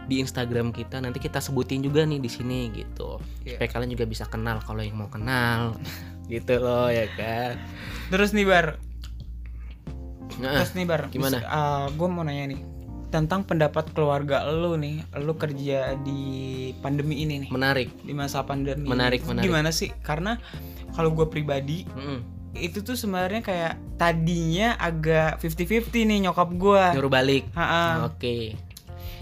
di 0.04 0.20
Instagram 0.20 0.72
kita 0.72 1.00
nanti 1.00 1.16
kita 1.16 1.36
sebutin 1.36 1.80
juga 1.80 2.00
nih 2.00 2.16
di 2.16 2.28
sini 2.28 2.72
gitu 2.72 3.20
Iya. 3.44 3.60
supaya 3.60 3.68
kalian 3.68 3.92
juga 3.92 4.04
bisa 4.04 4.24
kenal 4.24 4.56
kalau 4.58 4.80
yang 4.80 4.96
mau 4.96 5.08
kenal 5.08 5.76
gitu 6.32 6.56
loh 6.56 6.88
ya 6.88 7.04
kan 7.12 7.60
Terus 8.08 8.32
nih 8.32 8.48
Bar, 8.48 8.80
nah, 10.38 10.58
terus 10.58 10.72
nih 10.72 10.84
Bar, 10.84 11.10
gimana? 11.10 11.38
gue 11.90 12.08
mau 12.08 12.22
nanya 12.22 12.54
nih 12.54 12.60
tentang 13.08 13.40
pendapat 13.40 13.88
keluarga 13.92 14.44
lu 14.44 14.76
nih, 14.76 15.00
lu 15.16 15.32
kerja 15.34 15.96
di 15.98 16.20
pandemi 16.78 17.24
ini 17.24 17.48
nih, 17.48 17.50
menarik 17.50 17.88
di 18.04 18.12
masa 18.12 18.44
pandemi. 18.44 18.84
Menarik, 18.84 19.24
menarik. 19.24 19.48
Gimana 19.48 19.72
sih? 19.72 19.88
Karena 20.04 20.36
kalau 20.92 21.16
gue 21.16 21.24
pribadi 21.24 21.88
Mm-mm. 21.88 22.20
itu 22.52 22.84
tuh 22.84 22.94
sebenarnya 22.94 23.40
kayak 23.40 23.72
tadinya 23.96 24.76
agak 24.76 25.40
50-50 25.40 25.88
nih 26.04 26.18
nyokap 26.28 26.48
gue. 26.52 26.84
nyuruh 26.96 27.08
balik 27.08 27.48
oke 28.04 28.36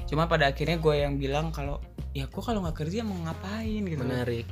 Cuma 0.07 0.26
pada 0.26 0.50
akhirnya 0.50 0.79
gue 0.79 0.94
yang 1.02 1.18
bilang 1.18 1.50
kalau 1.50 1.83
ya 2.11 2.26
gue 2.26 2.42
kalau 2.42 2.62
nggak 2.62 2.79
kerja 2.79 3.02
mau 3.02 3.18
ngapain 3.22 3.83
gitu. 3.83 4.02
menarik 4.02 4.46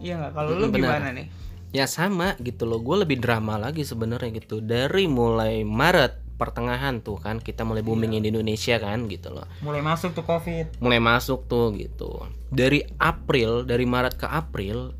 Iya 0.00 0.14
nggak? 0.20 0.32
Kalau 0.32 0.50
lu 0.52 0.64
Mm, 0.68 0.72
benar. 0.72 0.88
gimana 1.00 1.08
nih? 1.12 1.26
Ya 1.72 1.84
sama 1.84 2.34
gitu 2.40 2.64
loh. 2.64 2.80
Gue 2.80 3.04
lebih 3.04 3.20
drama 3.20 3.60
lagi 3.60 3.84
sebenarnya 3.84 4.30
gitu. 4.40 4.60
Dari 4.64 5.04
mulai 5.08 5.62
Maret 5.64 6.38
pertengahan 6.38 7.02
tuh 7.02 7.18
kan 7.18 7.42
kita 7.42 7.66
mulai 7.66 7.82
booming 7.82 8.22
di 8.22 8.30
Indonesia 8.30 8.78
kan 8.78 9.10
gitu 9.10 9.34
loh. 9.34 9.44
Mulai 9.60 9.82
masuk 9.82 10.14
tuh 10.14 10.22
covid. 10.22 10.78
mulai 10.78 11.02
masuk 11.02 11.50
tuh 11.50 11.74
gitu. 11.74 12.22
Dari 12.48 12.86
April 13.02 13.66
dari 13.66 13.84
Maret 13.84 14.14
ke 14.16 14.26
April 14.30 14.94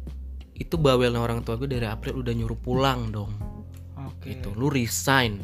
itu 0.59 0.74
bawelnya 0.74 1.22
orang 1.22 1.46
tua 1.46 1.54
gue 1.54 1.70
dari 1.70 1.87
April 1.87 2.18
udah 2.18 2.35
nyuruh 2.35 2.59
pulang 2.59 3.14
dong. 3.14 3.31
Oke. 3.94 4.35
gitu. 4.35 4.50
Lu 4.59 4.66
resign. 4.66 5.38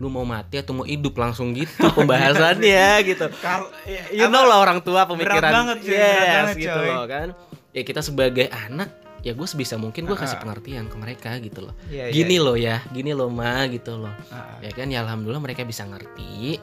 Lu 0.00 0.08
mau 0.08 0.24
mati 0.24 0.56
atau 0.56 0.72
mau 0.72 0.86
hidup? 0.88 1.12
Langsung 1.18 1.52
gitu 1.52 1.90
pembahasannya 1.92 2.88
gitu. 3.10 3.26
Kalau 3.42 3.68
you 4.14 4.30
know 4.32 4.46
lah 4.46 4.62
orang 4.62 4.80
tua 4.80 5.04
pemikiran. 5.04 5.42
Berat 5.42 5.52
banget 5.52 5.78
sih, 5.84 5.92
yes, 5.92 6.08
berat 6.08 6.30
banget, 6.30 6.56
gitu 6.56 6.78
coy. 6.78 6.88
loh 6.88 7.06
kan. 7.10 7.28
Ya 7.74 7.82
kita 7.84 8.00
sebagai 8.00 8.46
anak 8.48 9.09
ya 9.20 9.32
gue 9.32 9.44
sebisa 9.44 9.76
mungkin 9.76 10.04
gue 10.04 10.14
kasih 10.14 10.36
Ah. 10.36 10.42
pengertian 10.42 10.86
ke 10.86 10.96
mereka 10.96 11.30
gitu 11.38 11.68
loh. 11.68 11.74
Iya, 11.86 12.08
gini 12.08 12.36
loh 12.36 12.54
ya 12.54 12.80
gini 12.88 13.12
loh 13.12 13.28
ma 13.28 13.64
gitu 13.66 13.96
loh. 13.96 14.12
Ah, 14.28 14.56
ya 14.58 14.70
kan 14.70 14.86
ya 14.86 15.02
alhamdulillah 15.02 15.40
mereka 15.40 15.62
bisa 15.62 15.84
ngerti. 15.84 16.56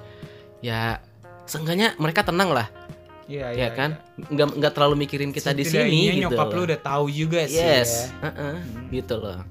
Ya 0.60 1.00
seenggaknya 1.46 1.93
mereka 1.96 2.22
tenang 2.22 2.50
lah. 2.50 2.67
Iya, 3.28 3.52
ya 3.52 3.70
kan? 3.72 4.00
nggak 4.17 4.48
nggak 4.56 4.72
terlalu 4.72 5.04
mikirin 5.04 5.30
kita 5.30 5.52
di 5.52 5.63
sini 5.63 6.15
gitu 6.15 6.32
nyokap 6.32 6.48
loh. 6.48 6.56
lu 6.56 6.62
udah 6.65 6.80
tahu 6.80 7.06
juga 7.08 7.43
sih 7.43 7.60
yes. 7.60 8.08
ya. 8.15 8.32
heeh, 8.32 8.56
Hmm. 8.58 8.88
gitu 8.89 9.15
loh. 9.15 9.43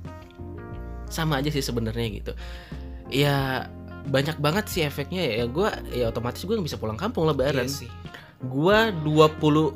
Sama 1.06 1.38
aja 1.38 1.52
sih 1.52 1.60
sebenarnya 1.60 2.08
gitu. 2.10 2.32
Ya 3.06 3.68
banyak 4.06 4.38
banget 4.38 4.66
sih 4.66 4.80
efeknya 4.80 5.22
ya. 5.22 5.44
Gue 5.44 5.68
ya 5.92 6.08
otomatis 6.08 6.40
gue 6.40 6.50
nggak 6.50 6.66
bisa 6.66 6.80
pulang 6.80 6.96
kampung 6.96 7.28
lebaran. 7.28 7.68
Iya 7.68 7.84
sih. 7.84 7.90
gue 8.36 8.78
26 9.00 9.72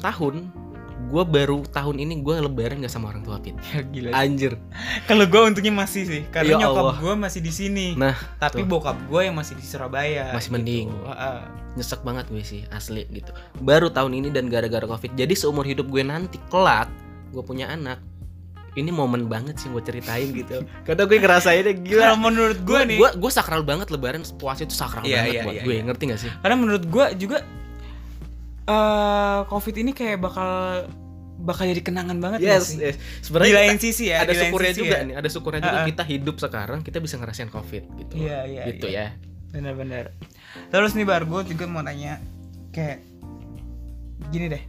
tahun 0.00 0.34
gue 1.06 1.22
baru 1.22 1.62
tahun 1.66 1.96
ini 1.98 2.18
gue 2.18 2.34
lebaran 2.42 2.82
gak 2.82 2.90
sama 2.90 3.08
orang 3.08 3.22
tua 3.22 3.38
Pit 3.38 3.54
Ya, 3.68 3.80
gila. 3.80 4.10
anjir 4.12 4.58
Kalau 5.06 5.22
gue 5.22 5.40
untungnya 5.40 5.70
masih 5.70 6.02
sih, 6.02 6.22
karena 6.28 6.50
Ya 6.50 6.56
nyokap 6.58 6.98
gue 6.98 7.14
masih 7.14 7.40
di 7.40 7.50
sini. 7.50 7.86
nah 7.94 8.18
tapi 8.36 8.62
tuh. 8.62 8.68
bokap 8.68 8.98
gue 9.06 9.20
yang 9.22 9.34
masih 9.34 9.54
di 9.54 9.62
Surabaya. 9.62 10.34
Masih 10.34 10.50
gitu. 10.50 10.56
mending. 10.58 10.88
Heeh. 11.06 11.38
nyesek 11.76 12.00
banget 12.02 12.24
gue 12.26 12.40
sih 12.40 12.64
asli 12.72 13.04
gitu 13.10 13.36
baru 13.60 13.92
tahun 13.92 14.16
ini 14.16 14.32
dan 14.32 14.48
gara-gara 14.48 14.82
covid 14.82 15.12
jadi 15.12 15.28
seumur 15.30 15.60
hidup 15.62 15.84
gue 15.86 16.00
nanti 16.00 16.40
kelak 16.48 16.88
gue 17.30 17.44
punya 17.44 17.68
anak 17.68 18.00
ini 18.72 18.88
momen 18.88 19.28
banget 19.28 19.56
sih 19.56 19.68
gue 19.68 19.84
ceritain 19.84 20.32
gitu 20.32 20.64
karena 20.88 21.04
gue 21.04 21.18
ngerasainnya 21.20 21.74
gila 21.76 22.16
menurut 22.16 22.58
gue 22.60 22.80
nih, 22.80 22.96
gue 22.96 23.10
gue 23.20 23.28
sakral 23.28 23.60
banget 23.60 23.92
lebaran 23.92 24.24
puasa 24.36 24.64
itu 24.64 24.72
sakral 24.72 25.04
Iya, 25.04 25.20
banget 25.20 25.32
iya, 25.32 25.42
buat 25.44 25.52
iya, 25.52 25.62
gue 25.68 25.74
iya. 25.76 25.82
ngerti 25.84 26.02
gak 26.08 26.20
sih 26.24 26.30
karena 26.40 26.56
menurut 26.56 26.84
gue 26.88 27.06
juga 27.20 27.38
eh 28.66 29.38
covid 29.46 29.74
ini 29.76 29.90
kayak 29.90 30.18
bakal 30.18 30.50
bakal 31.38 31.64
jadi 31.64 31.78
kenangan 31.80 32.18
banget 32.18 32.40
yes 32.42 32.70
sih. 32.70 32.80
yes 32.80 32.96
Di 32.96 33.22
sebenarnya 33.22 33.54
lain 33.56 33.70
kita- 33.72 33.84
sisi 33.86 34.04
ya, 34.08 34.16
ada 34.18 34.26
di 34.26 34.34
lain 34.34 34.42
syukurnya 34.46 34.70
sisi 34.70 34.80
juga 34.80 34.96
ya. 34.96 35.04
nih 35.04 35.14
ada 35.16 35.28
syukurnya 35.28 35.60
juga 35.62 35.78
Ha-ha. 35.78 35.88
kita 35.88 36.02
hidup 36.04 36.36
sekarang 36.36 36.78
kita 36.80 36.98
bisa 36.98 37.14
ngerasain 37.16 37.48
covid 37.48 37.84
gitu 37.96 38.14
Iya, 38.16 38.38
iya, 38.44 38.62
gitu 38.68 38.86
iya. 38.86 39.06
ya 39.14 39.24
Bener-bener. 39.48 40.12
Terus 40.68 40.92
nih 40.92 41.04
Bar, 41.04 41.24
gue 41.24 41.40
juga 41.46 41.64
mau 41.64 41.80
nanya 41.80 42.20
kayak 42.70 43.00
gini 44.28 44.48
deh. 44.48 44.60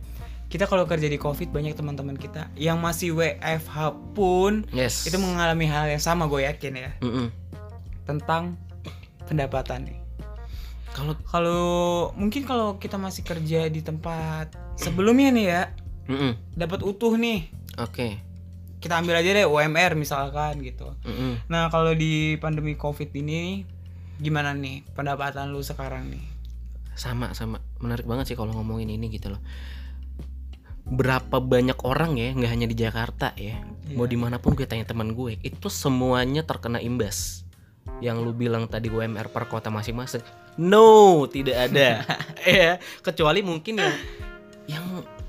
Kita 0.45 0.63
kalau 0.63 0.85
kerja 0.85 1.05
di 1.05 1.17
covid 1.17 1.49
banyak 1.49 1.73
teman-teman 1.73 2.15
kita 2.15 2.47
yang 2.55 2.79
masih 2.79 3.11
WFH 3.11 3.75
pun 4.13 4.63
yes 4.71 5.03
itu 5.03 5.17
mengalami 5.17 5.65
hal 5.65 5.89
yang 5.89 5.99
sama 5.99 6.23
gue 6.25 6.39
yakin 6.41 6.73
ya 6.77 6.91
Mm-mm. 7.01 7.27
tentang 8.05 8.55
pendapatan 9.23 9.83
nih. 9.83 9.97
Kalau 10.97 11.13
Kalau 11.23 11.63
mungkin 12.17 12.41
kalau 12.43 12.75
kita 12.75 12.97
masih 12.97 13.21
kerja 13.21 13.69
di 13.69 13.79
tempat 13.79 14.49
sebelumnya 14.75 15.29
nih 15.29 15.45
ya 15.45 15.63
Mm-mm. 16.09 16.33
dapat 16.53 16.81
utuh 16.81 17.13
nih 17.13 17.45
oke 17.77 18.17
kita 18.77 18.97
ambil 18.97 19.17
aja 19.17 19.33
deh 19.33 19.45
UMR 19.45 19.93
misalkan 19.93 20.61
gitu. 20.61 20.93
Mm-mm. 21.01 21.41
Nah 21.49 21.69
kalau 21.69 21.93
di 21.93 22.37
pandemi 22.37 22.73
covid 22.73 23.09
ini 23.11 23.65
gimana 24.17 24.53
nih 24.53 24.81
pendapatan 24.93 25.49
lu 25.49 25.61
sekarang 25.61 26.09
nih? 26.09 26.25
sama 26.93 27.29
sama 27.33 27.61
menarik 27.77 28.09
banget 28.09 28.33
sih 28.33 28.37
kalau 28.37 28.57
ngomongin 28.57 28.89
ini 28.89 29.13
gitu 29.13 29.29
loh 29.29 29.37
berapa 30.81 31.37
banyak 31.37 31.77
orang 31.83 32.17
ya 32.17 32.33
nggak 32.33 32.49
hanya 32.49 32.65
di 32.65 32.73
Jakarta 32.73 33.37
ya 33.37 33.61
mau 33.93 34.03
Iya. 34.03 34.11
di 34.11 34.17
mana 34.17 34.41
pun 34.41 34.55
gue 34.55 34.65
tanya 34.65 34.81
teman 34.81 35.13
gue 35.13 35.37
itu 35.39 35.67
semuanya 35.69 36.41
terkena 36.41 36.79
imbas 36.79 37.45
yang 37.97 38.21
lu 38.21 38.31
bilang 38.31 38.65
tadi 38.65 38.87
UMR 38.87 39.27
per 39.27 39.45
kota 39.45 39.67
masing-masing. 39.67 40.21
No 40.57 41.23
tidak 41.25 41.69
ada. 41.69 42.01
Ya 42.47 42.77
kecuali 43.01 43.41
mungkin 43.41 43.77
yang 43.77 43.93
yang 44.67 44.85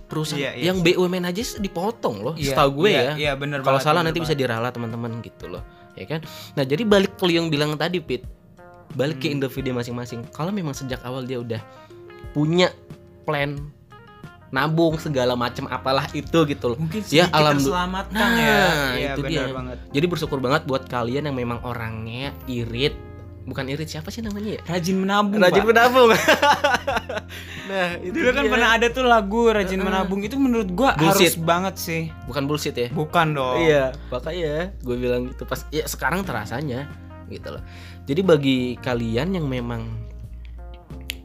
perusahaan 0.06 0.40
Iya, 0.40 0.50
iya. 0.56 0.64
yang 0.72 0.80
BUMN 0.80 1.26
aja 1.26 1.42
dipotong 1.58 2.22
loh 2.22 2.34
Iya, 2.34 2.54
setahu 2.54 2.70
gue 2.80 2.90
iya, 2.90 3.02
ya. 3.02 3.12
Iya 3.18 3.32
bener 3.34 3.60
kalau 3.60 3.76
salah 3.76 4.00
bener 4.00 4.14
nanti 4.14 4.20
bisa 4.22 4.32
banget. 4.32 4.42
diralat 4.48 4.72
teman-teman 4.72 5.12
gitu 5.20 5.46
loh 5.50 5.62
ya 5.94 6.06
kan? 6.06 6.20
Nah 6.54 6.64
jadi 6.64 6.82
balik 6.82 7.18
ke 7.18 7.26
yang 7.28 7.50
bilang 7.50 7.74
tadi 7.74 7.98
Pit. 7.98 8.22
Balik 8.94 9.20
ke 9.20 9.28
Hmm. 9.28 9.36
individu 9.36 9.74
masing-masing. 9.74 10.24
Kalau 10.32 10.48
memang 10.48 10.72
sejak 10.72 11.04
awal 11.04 11.26
dia 11.26 11.36
udah 11.36 11.60
punya 12.32 12.72
plan 13.26 13.58
nabung 14.48 14.96
segala 14.96 15.32
macam 15.34 15.66
apalah 15.66 16.08
itu 16.10 16.38
gitu 16.44 16.64
loh 16.66 16.78
Mungkin 16.78 17.04
Ya, 17.06 17.28
alhamdulillah. 17.28 17.84
terselamatkan 17.84 18.16
Nah, 18.18 18.38
ya. 18.38 18.60
Iya 18.94 19.10
itu 19.12 19.20
dia. 19.24 19.44
banget. 19.50 19.76
jadi 19.90 20.06
bersyukur 20.06 20.38
banget 20.38 20.62
buat 20.64 20.84
kalian 20.84 21.24
yang 21.24 21.36
memang 21.36 21.60
orangnya 21.62 22.32
irit 22.46 22.96
bukan 23.44 23.64
irit 23.66 23.84
siapa 23.86 24.08
sih 24.08 24.20
namanya 24.20 24.56
ya 24.56 24.60
Rajin 24.66 24.96
menabung. 24.98 25.36
rajin 25.38 25.60
Pak. 25.60 25.68
menabung 25.68 26.08
nah 27.70 27.88
itu 27.98 28.12
Dulu 28.14 28.28
kan 28.30 28.42
dia. 28.42 28.52
pernah 28.52 28.68
ada 28.70 28.86
tuh 28.88 29.04
lagu 29.04 29.48
Rajin 29.48 29.68
Heeh. 29.74 29.84
menabung 29.84 30.20
itu 30.20 30.36
menurut 30.36 30.68
gua 30.70 30.92
Bullshit. 30.94 31.32
harus 31.32 31.36
banget 31.38 31.74
sih. 31.76 32.02
bukan 32.24 32.44
bullshit 32.44 32.74
ya 32.74 32.88
Bukan 32.90 33.32
dong. 33.32 33.56
Iya, 33.58 33.92
makanya 34.08 34.72
gue 34.78 34.96
bilang 34.96 35.28
gitu 35.28 35.44
pas 35.44 35.64
ya 35.68 35.84
sekarang 35.84 36.22
terasanya 36.22 36.88
gitu 37.26 37.48
loh. 37.50 37.60
Jadi 38.04 38.20
bagi 38.22 38.58
kalian 38.78 39.32
yang 39.34 39.46
memang 39.46 40.07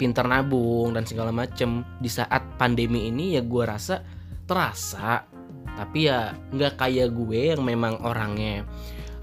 pintar 0.03 0.27
nabung 0.27 0.91
dan 0.91 1.07
segala 1.07 1.31
macem. 1.31 1.87
Di 2.03 2.11
saat 2.11 2.43
pandemi 2.59 3.07
ini 3.07 3.39
ya 3.39 3.41
gue 3.41 3.63
rasa 3.63 4.03
terasa. 4.43 5.23
Tapi 5.79 6.11
ya 6.11 6.35
nggak 6.51 6.75
kayak 6.75 7.15
gue 7.15 7.55
yang 7.55 7.63
memang 7.63 8.03
orangnya 8.03 8.67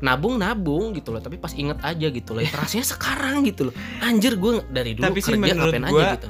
nabung 0.01 0.41
nabung 0.41 0.97
gitu 0.97 1.13
loh. 1.13 1.21
Tapi 1.21 1.37
pas 1.37 1.53
inget 1.53 1.77
aja 1.85 2.09
gitu 2.09 2.33
loh. 2.33 2.41
Ya 2.49 2.51
terasanya 2.57 2.87
sekarang 2.89 3.45
gitu 3.45 3.69
loh. 3.69 3.75
Anjir 4.01 4.41
gue 4.41 4.65
dari 4.73 4.97
dulu 4.97 5.05
Tapi 5.05 5.21
kerja 5.21 5.53
ngapain 5.53 5.85
gua, 5.85 6.01
aja 6.01 6.13
gitu. 6.17 6.29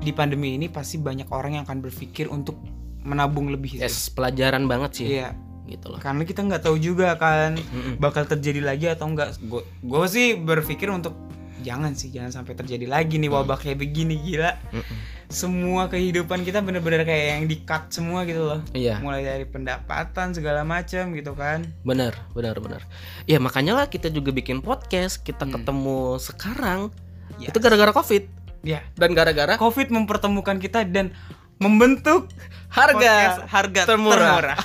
Di 0.00 0.12
pandemi 0.16 0.56
ini 0.56 0.72
pasti 0.72 0.96
banyak 0.96 1.28
orang 1.28 1.60
yang 1.60 1.64
akan 1.68 1.84
berpikir 1.84 2.32
untuk 2.32 2.56
menabung 3.04 3.52
lebih 3.52 3.78
sih. 3.78 3.84
yes 3.84 4.08
pelajaran 4.10 4.64
banget 4.64 4.90
sih. 4.96 5.06
Iya, 5.20 5.36
gitu 5.68 5.92
loh. 5.92 6.00
Karena 6.00 6.24
kita 6.24 6.40
nggak 6.44 6.62
tahu 6.64 6.76
juga 6.80 7.14
kan 7.20 7.60
bakal 8.00 8.24
terjadi 8.24 8.64
lagi 8.64 8.88
atau 8.88 9.12
enggak. 9.12 9.36
Gue 9.84 10.06
sih 10.08 10.34
berpikir 10.40 10.88
untuk 10.88 11.27
jangan 11.68 11.92
sih 11.92 12.08
jangan 12.08 12.32
sampai 12.32 12.56
terjadi 12.56 12.88
lagi 12.88 13.20
nih 13.20 13.28
wabah 13.28 13.60
kayak 13.60 13.76
begini 13.76 14.16
gila. 14.16 14.56
Mm-mm. 14.72 14.98
Semua 15.28 15.92
kehidupan 15.92 16.40
kita 16.40 16.64
bener-bener 16.64 17.04
kayak 17.04 17.26
yang 17.36 17.44
di 17.44 17.60
cut 17.60 17.92
semua 17.92 18.24
gitu 18.24 18.40
loh. 18.40 18.60
iya 18.72 18.96
Mulai 19.04 19.20
dari 19.20 19.44
pendapatan 19.44 20.32
segala 20.32 20.64
macam 20.64 21.12
gitu 21.12 21.36
kan. 21.36 21.68
Benar, 21.84 22.16
benar, 22.32 22.56
benar. 22.56 22.82
Ya 23.28 23.36
makanya 23.36 23.76
lah 23.76 23.86
kita 23.86 24.08
juga 24.08 24.32
bikin 24.32 24.64
podcast, 24.64 25.20
kita 25.20 25.44
Hmm. 25.44 25.60
ketemu 25.60 26.16
sekarang. 26.16 26.80
Yes. 27.36 27.52
Itu 27.52 27.60
gara-gara 27.60 27.92
Covid 27.92 28.24
Ya, 28.66 28.82
dan 28.98 29.14
gara-gara 29.14 29.54
Covid 29.54 29.92
mempertemukan 29.94 30.58
kita 30.58 30.82
dan 30.82 31.14
membentuk 31.58 32.30
harga 32.70 32.94
podcast 32.94 33.38
harga 33.50 33.80
termurah. 33.86 34.58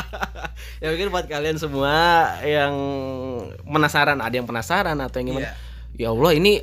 ya 0.82 0.88
mungkin 0.92 1.08
buat 1.08 1.26
kalian 1.28 1.56
semua 1.56 1.96
yang 2.44 2.72
penasaran, 3.64 4.20
ada 4.20 4.34
yang 4.34 4.48
penasaran 4.48 4.96
atau 5.00 5.16
yang 5.20 5.28
gimana. 5.32 5.48
Iya. 5.48 5.52
Ya 5.96 6.08
Allah, 6.08 6.32
ini 6.32 6.60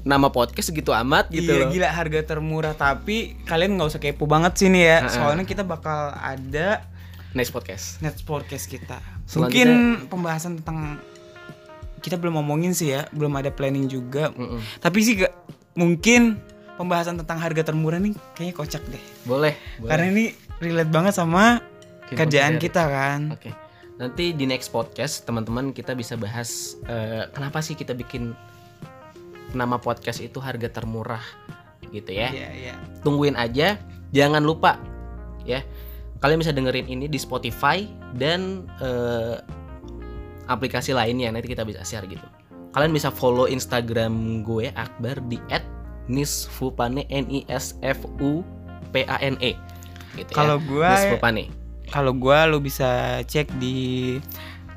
nama 0.00 0.30
podcast 0.30 0.70
segitu 0.70 0.96
amat 0.96 1.28
gitu 1.28 1.44
iya 1.50 1.60
loh. 1.60 1.68
gila 1.68 1.88
harga 1.90 2.20
termurah 2.24 2.72
tapi 2.72 3.36
kalian 3.44 3.76
nggak 3.76 3.84
usah 3.86 4.00
kepo 4.00 4.24
banget 4.24 4.56
sini 4.56 4.80
ya 4.80 5.04
Ha-ha. 5.04 5.12
soalnya 5.12 5.44
kita 5.44 5.60
bakal 5.60 6.14
ada 6.14 6.88
Next 7.30 7.52
podcast. 7.52 8.00
net 8.00 8.16
podcast 8.24 8.64
kita 8.64 8.96
Selanjutnya- 9.28 9.68
mungkin 9.68 9.68
pembahasan 10.08 10.56
tentang 10.56 10.96
kita 12.00 12.16
belum 12.16 12.32
ngomongin 12.34 12.72
sih 12.72 12.90
ya 12.90 13.04
belum 13.10 13.28
ada 13.34 13.52
planning 13.52 13.86
juga 13.86 14.32
Mm-mm. 14.32 14.56
tapi 14.80 14.98
sih 14.98 15.20
gak, 15.20 15.36
mungkin 15.76 16.40
pembahasan 16.74 17.20
tentang 17.20 17.36
harga 17.36 17.60
termurah 17.62 18.00
nih 18.00 18.16
kayaknya 18.32 18.54
kocak 18.56 18.80
deh. 18.82 19.04
Boleh. 19.22 19.52
boleh. 19.76 19.84
Karena 19.86 20.06
ini 20.08 20.24
relate 20.58 20.88
banget 20.88 21.12
sama 21.12 21.60
Bikin 22.02 22.16
kerjaan 22.16 22.54
kita 22.56 22.82
kan. 22.82 23.20
Oke. 23.30 23.52
Nanti 23.94 24.32
di 24.32 24.48
next 24.48 24.72
podcast 24.72 25.22
teman-teman 25.22 25.70
kita 25.70 25.92
bisa 25.92 26.16
bahas 26.16 26.80
eh, 26.84 27.28
kenapa 27.28 27.60
sih 27.60 27.76
kita 27.76 27.92
bikin 27.92 28.32
nama 29.54 29.76
podcast 29.80 30.20
itu 30.20 30.38
harga 30.38 30.68
termurah 30.70 31.22
gitu 31.90 32.10
ya. 32.14 32.30
Iya, 32.30 32.48
iya. 32.54 32.74
Tungguin 33.02 33.34
aja. 33.34 33.76
Jangan 34.10 34.42
lupa 34.42 34.78
ya. 35.46 35.62
Kalian 36.20 36.38
bisa 36.42 36.52
dengerin 36.52 36.86
ini 36.86 37.08
di 37.08 37.16
Spotify 37.16 37.88
dan 38.14 38.68
eh, 38.82 39.40
aplikasi 40.46 40.92
lainnya 40.92 41.32
nanti 41.32 41.48
kita 41.48 41.64
bisa 41.64 41.80
share 41.82 42.04
gitu. 42.06 42.26
Kalian 42.70 42.94
bisa 42.94 43.10
follow 43.10 43.50
Instagram 43.50 44.42
gue 44.46 44.70
Akbar 44.78 45.18
di 45.26 45.40
@nisfupane 46.06 47.06
n 47.10 47.26
i 47.30 47.40
s 47.50 47.74
f 47.82 48.02
u 48.18 48.42
p 48.90 49.02
a 49.06 49.16
n 49.22 49.38
e 49.38 49.54
gitu 50.18 50.30
Kalau 50.34 50.58
ya. 50.58 50.66
gua 50.66 50.90
Nisfupane 50.94 51.44
kalau 51.90 52.14
gua 52.14 52.46
lu 52.46 52.62
bisa 52.62 53.18
cek 53.26 53.50
di 53.58 54.18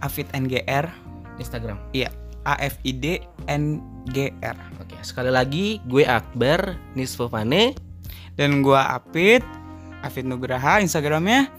Afid 0.02 0.26
NGR, 0.34 0.90
Instagram. 1.38 1.78
iya, 1.94 2.10
A 2.44 2.58
F 2.60 2.76
I 2.84 2.92
D 2.92 3.06
N 3.48 3.80
G 4.12 4.36
R. 4.44 4.58
Oke, 4.84 5.00
sekali 5.06 5.32
lagi 5.32 5.80
gue 5.88 6.04
Akbar 6.04 6.76
Nisfupane. 6.98 7.94
Dan 8.34 8.66
gua 8.66 8.98
Afid, 8.98 9.46
Afid 10.02 10.26
Nugraha 10.26 10.82
Instagramnya. 10.82 11.54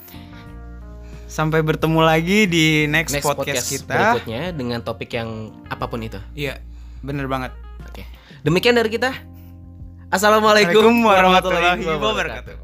Sampai 1.31 1.63
bertemu 1.63 2.03
lagi 2.03 2.51
di 2.51 2.91
next, 2.91 3.15
Next 3.15 3.27
podcast, 3.27 3.47
podcast, 3.47 3.69
kita. 3.71 3.95
berikutnya 3.95 4.43
dengan 4.55 4.79
topik 4.83 5.11
yang 5.15 5.55
apa 5.71 5.87
pun 5.87 6.03
itu. 6.03 6.19
Iya, 6.35 6.59
bener 7.03 7.31
banget. 7.31 7.55
Oke. 7.87 8.03
Demikian 8.43 8.75
dari 8.75 8.91
kita. 8.91 9.15
Assalamualaikum 10.11 11.07
warahmatullahi 11.07 11.83
wabarakatuh. 11.83 12.64